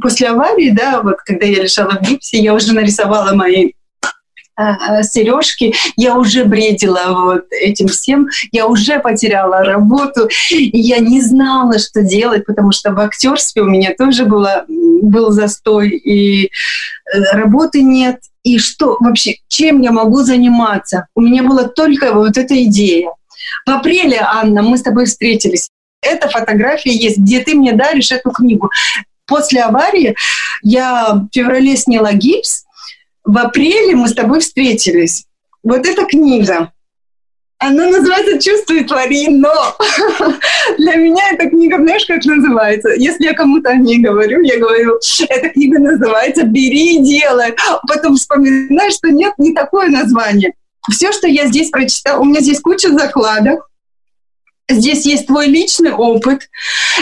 после 0.00 0.28
аварии, 0.28 0.70
да, 0.70 1.02
вот 1.02 1.16
когда 1.24 1.46
я 1.46 1.62
лежала 1.62 1.98
в 2.00 2.02
гипсе, 2.02 2.38
я 2.38 2.54
уже 2.54 2.72
нарисовала 2.72 3.34
мои 3.34 3.72
сережки, 5.02 5.74
я 5.96 6.16
уже 6.16 6.44
бредила 6.44 7.24
вот 7.24 7.44
этим 7.50 7.88
всем, 7.88 8.28
я 8.52 8.66
уже 8.66 8.98
потеряла 9.00 9.64
работу, 9.64 10.28
и 10.50 10.78
я 10.78 10.98
не 10.98 11.20
знала, 11.20 11.78
что 11.78 12.02
делать, 12.02 12.44
потому 12.44 12.72
что 12.72 12.92
в 12.92 13.00
актерстве 13.00 13.62
у 13.62 13.66
меня 13.66 13.94
тоже 13.96 14.24
было, 14.24 14.64
был 14.68 15.30
застой, 15.30 15.90
и 15.90 16.46
э, 16.46 16.48
работы 17.32 17.82
нет, 17.82 18.20
и 18.42 18.58
что 18.58 18.96
вообще, 19.00 19.36
чем 19.48 19.80
я 19.80 19.92
могу 19.92 20.22
заниматься. 20.22 21.06
У 21.14 21.20
меня 21.20 21.42
была 21.42 21.64
только 21.64 22.12
вот 22.12 22.36
эта 22.36 22.62
идея. 22.64 23.10
В 23.66 23.70
апреле, 23.70 24.20
Анна, 24.20 24.62
мы 24.62 24.76
с 24.76 24.82
тобой 24.82 25.06
встретились. 25.06 25.68
Эта 26.02 26.28
фотография 26.28 26.92
есть, 26.92 27.18
где 27.18 27.40
ты 27.40 27.54
мне 27.54 27.72
даришь 27.72 28.10
эту 28.10 28.30
книгу. 28.30 28.70
После 29.26 29.62
аварии 29.62 30.16
я 30.62 31.14
в 31.14 31.28
феврале 31.32 31.76
сняла 31.76 32.12
гипс, 32.12 32.64
в 33.24 33.38
апреле 33.38 33.94
мы 33.94 34.08
с 34.08 34.14
тобой 34.14 34.40
встретились. 34.40 35.26
Вот 35.62 35.86
эта 35.86 36.04
книга. 36.04 36.72
Она 37.58 37.86
называется 37.86 38.40
«Чувствуй, 38.40 38.82
твори, 38.82 39.28
но». 39.28 39.52
Для 40.78 40.96
меня 40.96 41.30
эта 41.32 41.48
книга, 41.48 41.76
знаешь, 41.76 42.04
как 42.06 42.24
называется? 42.24 42.88
Если 42.96 43.24
я 43.24 43.34
кому-то 43.34 43.70
о 43.70 43.76
ней 43.76 43.98
говорю, 43.98 44.40
я 44.40 44.58
говорю, 44.58 44.98
эта 45.28 45.48
книга 45.50 45.78
называется 45.78 46.42
«Бери 46.42 46.96
и 46.96 47.04
делай». 47.04 47.54
Потом 47.86 48.16
вспоминаю, 48.16 48.90
что 48.90 49.12
нет, 49.12 49.34
не 49.38 49.54
такое 49.54 49.88
название. 49.88 50.54
Все, 50.90 51.12
что 51.12 51.28
я 51.28 51.46
здесь 51.46 51.70
прочитала, 51.70 52.20
у 52.20 52.24
меня 52.24 52.40
здесь 52.40 52.60
куча 52.60 52.90
закладок, 52.90 53.68
Здесь 54.68 55.04
есть 55.04 55.26
твой 55.26 55.48
личный 55.48 55.92
опыт. 55.92 56.48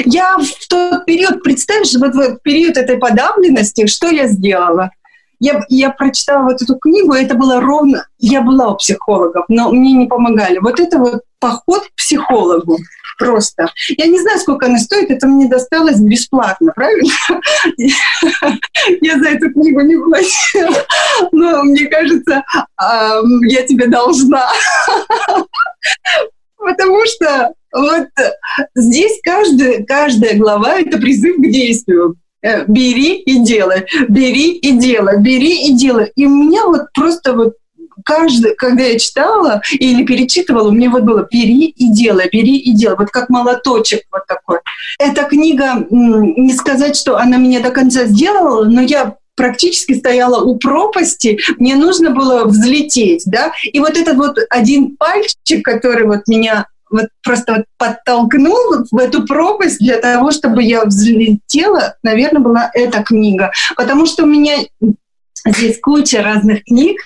Я 0.04 0.38
в 0.38 0.68
тот 0.68 1.04
период, 1.04 1.42
представишь, 1.42 1.94
вот 1.94 2.14
в 2.14 2.38
период 2.42 2.76
этой 2.76 2.96
подавленности, 2.96 3.87
что 3.87 4.09
я 4.09 4.26
сделала? 4.26 4.90
Я, 5.40 5.64
я 5.68 5.90
прочитала 5.90 6.44
вот 6.44 6.62
эту 6.62 6.76
книгу, 6.76 7.12
это 7.14 7.35
было 7.35 7.61
ровно... 7.61 8.07
Я 8.18 8.42
была 8.42 8.72
у 8.72 8.76
психологов, 8.76 9.46
но 9.48 9.72
мне 9.72 9.92
не 9.92 10.07
помогали. 10.07 10.59
Вот 10.59 10.79
это 10.79 10.98
вот 10.98 11.22
поход 11.38 11.83
к 11.87 11.94
психологу 11.96 12.79
просто. 13.18 13.70
Я 13.88 14.07
не 14.07 14.20
знаю, 14.20 14.38
сколько 14.38 14.66
она 14.66 14.79
стоит, 14.79 15.11
это 15.11 15.26
мне 15.26 15.48
досталось 15.48 16.00
бесплатно, 16.00 16.72
правильно? 16.74 17.11
Я 19.00 19.18
за 19.18 19.31
эту 19.31 19.53
книгу 19.53 19.81
не 19.81 19.96
платила, 19.96 20.85
но 21.33 21.62
мне 21.64 21.87
кажется, 21.87 22.42
я 22.79 23.62
тебе 23.66 23.87
должна. 23.88 24.48
Потому 26.57 27.05
что 27.07 27.55
вот 27.72 28.09
здесь 28.74 29.20
каждая, 29.22 29.85
каждая 29.85 30.37
глава— 30.37 30.74
это 30.81 30.98
призыв 30.98 31.37
к 31.37 31.42
действию. 31.42 32.16
Э, 32.42 32.64
бери 32.66 33.16
и 33.16 33.38
делай, 33.44 33.87
бери 34.09 34.53
и 34.53 34.72
делай, 34.72 35.18
бери 35.20 35.68
и 35.68 35.74
делай. 35.74 36.11
И 36.16 36.26
у 36.26 36.31
меня 36.31 36.64
вот 36.66 36.92
просто 36.94 37.35
вот 37.35 37.55
каждый, 38.05 38.55
когда 38.55 38.85
я 38.85 38.98
читала 38.98 39.61
или 39.72 40.05
перечитывала, 40.05 40.68
у 40.68 40.72
меня 40.72 40.90
вот 40.90 41.03
было 41.03 41.29
«бери 41.31 41.66
и 41.66 41.92
делай, 41.92 42.31
бери 42.33 42.57
и 42.57 42.72
делай», 42.72 42.96
вот 42.96 43.11
как 43.11 43.29
молоточек 43.29 44.03
вот 44.11 44.26
такой. 44.26 44.61
Эта 44.98 45.24
книга, 45.24 45.87
не 45.90 46.55
сказать, 46.55 46.96
что 46.96 47.18
она 47.18 47.37
меня 47.37 47.61
до 47.61 47.70
конца 47.70 48.07
сделала, 48.07 48.64
но 48.64 48.81
я 48.81 49.16
практически 49.37 49.98
стояла 49.98 50.42
у 50.42 50.57
пропасти, 50.57 51.38
мне 51.59 51.74
нужно 51.74 52.11
было 52.11 52.44
взлететь, 52.44 53.22
да, 53.26 53.53
и 53.64 53.81
вот 53.81 53.96
этот 53.96 54.16
вот 54.16 54.38
один 54.50 54.96
пальчик, 54.96 55.64
который 55.64 56.07
вот 56.07 56.26
меня 56.26 56.66
вот 56.90 57.07
просто 57.22 57.55
вот 57.55 57.64
подтолкнул 57.79 58.85
в 58.90 58.96
эту 58.98 59.24
пропасть 59.24 59.79
для 59.79 59.98
того, 59.98 60.31
чтобы 60.33 60.62
я 60.62 60.85
взлетела, 60.85 61.94
наверное, 62.03 62.42
была 62.42 62.70
эта 62.74 63.03
книга. 63.03 63.53
Потому 63.76 64.07
что 64.07 64.24
у 64.24 64.26
меня 64.26 64.59
Здесь 65.46 65.81
куча 65.81 66.22
разных 66.22 66.64
книг. 66.64 67.00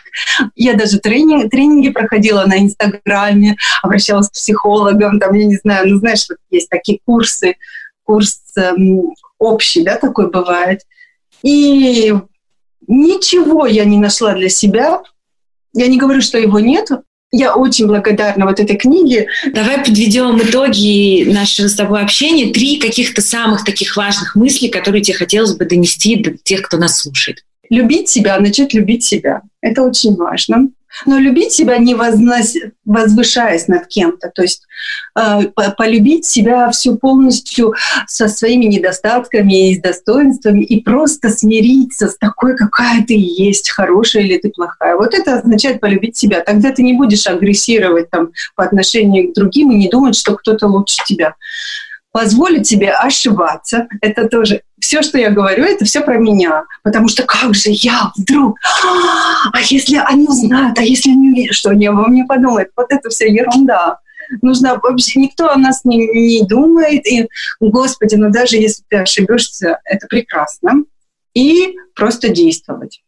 Я 0.56 0.74
даже 0.74 0.98
тренинг, 0.98 1.50
тренинги 1.50 1.90
проходила 1.90 2.44
на 2.46 2.58
Инстаграме, 2.58 3.56
обращалась 3.80 4.28
к 4.28 4.32
психологам, 4.32 5.20
там, 5.20 5.34
я 5.34 5.44
не 5.46 5.56
знаю, 5.56 5.88
ну, 5.88 5.98
знаешь, 5.98 6.26
вот 6.28 6.38
есть 6.50 6.68
такие 6.68 6.98
курсы, 7.04 7.54
курс 8.02 8.40
эм, 8.56 9.14
общий, 9.38 9.84
да, 9.84 9.96
такой 9.98 10.30
бывает. 10.30 10.80
И 11.42 12.12
ничего 12.88 13.66
я 13.66 13.84
не 13.84 13.98
нашла 13.98 14.34
для 14.34 14.48
себя. 14.48 15.02
Я 15.72 15.86
не 15.86 15.98
говорю, 15.98 16.20
что 16.20 16.38
его 16.38 16.58
нету, 16.58 17.04
я 17.36 17.54
очень 17.54 17.86
благодарна 17.86 18.46
вот 18.46 18.60
этой 18.60 18.76
книге. 18.76 19.26
Давай 19.52 19.78
подведем 19.78 20.38
итоги 20.38 21.24
нашего 21.30 21.68
с 21.68 21.74
тобой 21.74 22.02
общения. 22.02 22.52
Три 22.52 22.78
каких-то 22.78 23.22
самых 23.22 23.64
таких 23.64 23.96
важных 23.96 24.36
мыслей, 24.36 24.68
которые 24.68 25.02
тебе 25.02 25.16
хотелось 25.16 25.54
бы 25.54 25.64
донести 25.64 26.16
до 26.16 26.36
тех, 26.42 26.62
кто 26.62 26.76
нас 26.76 27.00
слушает. 27.00 27.44
Любить 27.70 28.08
себя, 28.08 28.38
начать 28.38 28.72
любить 28.72 29.04
себя. 29.04 29.42
Это 29.60 29.82
очень 29.82 30.14
важно 30.14 30.68
но 31.06 31.18
любить 31.18 31.52
себя 31.52 31.78
не 31.78 31.94
вознос... 31.94 32.54
возвышаясь 32.84 33.68
над 33.68 33.86
кем-то, 33.86 34.30
то 34.34 34.42
есть 34.42 34.62
э, 35.18 35.42
полюбить 35.76 36.24
себя 36.24 36.70
всю 36.70 36.96
полностью 36.96 37.74
со 38.06 38.28
своими 38.28 38.66
недостатками 38.66 39.70
и 39.70 39.80
достоинствами 39.80 40.62
и 40.62 40.80
просто 40.80 41.30
смириться 41.30 42.08
с 42.08 42.16
такой, 42.16 42.56
какая 42.56 43.04
ты 43.04 43.14
есть, 43.14 43.70
хорошая 43.70 44.24
или 44.24 44.38
ты 44.38 44.50
плохая. 44.50 44.96
Вот 44.96 45.14
это 45.14 45.38
означает 45.38 45.80
полюбить 45.80 46.16
себя. 46.16 46.40
Тогда 46.40 46.70
ты 46.70 46.82
не 46.82 46.94
будешь 46.94 47.26
агрессировать 47.26 48.10
там, 48.10 48.30
по 48.54 48.64
отношению 48.64 49.30
к 49.30 49.34
другим 49.34 49.70
и 49.70 49.76
не 49.76 49.88
думать, 49.88 50.16
что 50.16 50.34
кто-то 50.34 50.66
лучше 50.66 50.98
тебя 51.06 51.34
позволить 52.14 52.68
себе 52.68 52.92
ошибаться. 52.92 53.88
Это 54.00 54.28
тоже 54.28 54.62
все, 54.78 55.02
что 55.02 55.18
я 55.18 55.30
говорю, 55.30 55.64
это 55.64 55.84
все 55.84 56.00
про 56.00 56.16
меня. 56.16 56.62
Потому 56.84 57.08
что 57.08 57.24
как 57.24 57.56
же 57.56 57.70
я 57.70 58.12
вдруг? 58.16 58.56
А 59.52 59.60
если 59.62 59.96
они 59.96 60.28
узнают? 60.28 60.78
А 60.78 60.82
если 60.82 61.10
они 61.10 61.48
что 61.50 61.70
они 61.70 61.86
обо 61.86 62.06
мне 62.06 62.24
подумают? 62.24 62.70
Вот 62.76 62.86
это 62.90 63.08
все 63.08 63.28
ерунда. 63.28 63.98
Нужно 64.42 64.78
вообще 64.80 65.22
никто 65.22 65.50
о 65.50 65.56
нас 65.56 65.84
не, 65.84 66.06
не 66.06 66.46
думает. 66.46 67.04
И, 67.04 67.28
Господи, 67.58 68.14
ну 68.14 68.30
даже 68.30 68.58
если 68.58 68.84
ты 68.88 68.98
ошибешься, 68.98 69.80
это 69.84 70.06
прекрасно. 70.06 70.84
И 71.34 71.74
просто 71.96 72.28
действовать. 72.28 73.02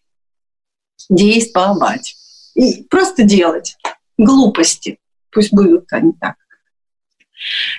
Действовать. 1.08 2.16
И 2.56 2.82
просто 2.90 3.22
делать. 3.22 3.76
Глупости. 4.18 4.98
Пусть 5.30 5.52
будут 5.52 5.92
они 5.92 6.12
так. 6.20 6.34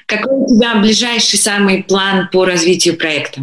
Какой 0.05 0.35
у 0.35 0.47
тебя 0.47 0.75
ближайший 0.75 1.37
самый 1.37 1.83
план 1.83 2.29
по 2.31 2.45
развитию 2.45 2.97
проекта? 2.97 3.41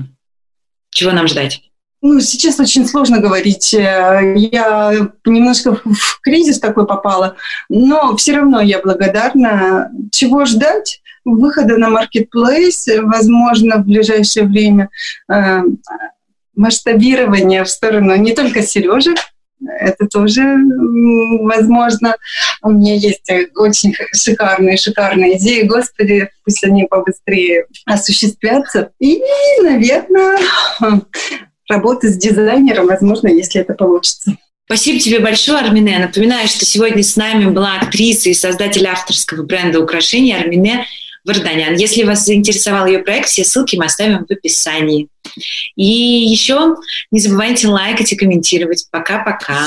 Чего 0.91 1.13
нам 1.13 1.29
ждать? 1.29 1.63
Ну, 2.07 2.21
сейчас 2.21 2.61
очень 2.61 2.87
сложно 2.87 3.19
говорить. 3.19 3.73
Э, 3.73 4.35
я 4.37 4.93
немножко 5.25 5.75
в 5.75 6.21
кризис 6.21 6.61
такой 6.61 6.87
попала, 6.87 7.37
но 7.71 8.15
все 8.17 8.37
равно 8.37 8.61
я 8.61 8.81
благодарна. 8.81 9.91
Чего 10.13 10.45
ждать? 10.45 11.01
Выхода 11.25 11.79
на 11.79 11.89
маркетплейс, 11.89 12.87
возможно, 13.03 13.79
в 13.79 13.87
ближайшее 13.87 14.47
время 14.47 14.91
э, 15.33 15.63
масштабирование 16.55 17.65
в 17.65 17.71
сторону 17.71 18.15
не 18.17 18.35
только 18.35 18.63
Сережи, 18.63 19.15
это 19.81 20.07
тоже 20.07 20.43
возможно. 21.41 22.17
У 22.63 22.71
меня 22.71 22.95
есть 22.95 23.31
очень 23.57 23.95
шикарные, 24.13 24.77
шикарные 24.77 25.37
идеи. 25.39 25.63
Господи, 25.63 26.29
пусть 26.45 26.65
они 26.65 26.85
побыстрее 26.85 27.67
осуществятся. 27.87 28.91
И, 28.99 29.23
наверное, 29.63 30.39
работа 31.69 32.09
с 32.09 32.17
дизайнером, 32.17 32.87
возможно, 32.87 33.29
если 33.29 33.61
это 33.61 33.75
получится. 33.75 34.37
Спасибо 34.67 34.99
тебе 34.99 35.19
большое, 35.19 35.59
Армине. 35.59 35.99
Напоминаю, 35.99 36.49
что 36.49 36.65
сегодня 36.65 37.03
с 37.03 37.17
нами 37.17 37.51
была 37.51 37.77
актриса 37.77 38.31
и 38.31 38.35
создатель 38.35 38.87
авторского 38.87 39.43
бренда 39.43 39.81
украшений 39.81 40.33
Армине 40.33 40.87
Варданян. 41.25 41.75
Если 41.75 42.03
вас 42.03 42.25
заинтересовал 42.25 42.87
ее 42.87 43.01
проект, 43.01 43.29
все 43.29 43.45
ссылки 43.45 43.77
мы 43.77 43.85
оставим 43.85 44.25
в 44.25 44.31
описании. 44.31 45.09
И 45.77 45.85
еще 45.85 46.77
не 47.11 47.21
забывайте 47.21 47.69
лайкать 47.69 48.13
и 48.13 48.17
комментировать. 48.17 48.87
Пока-пока. 48.91 49.67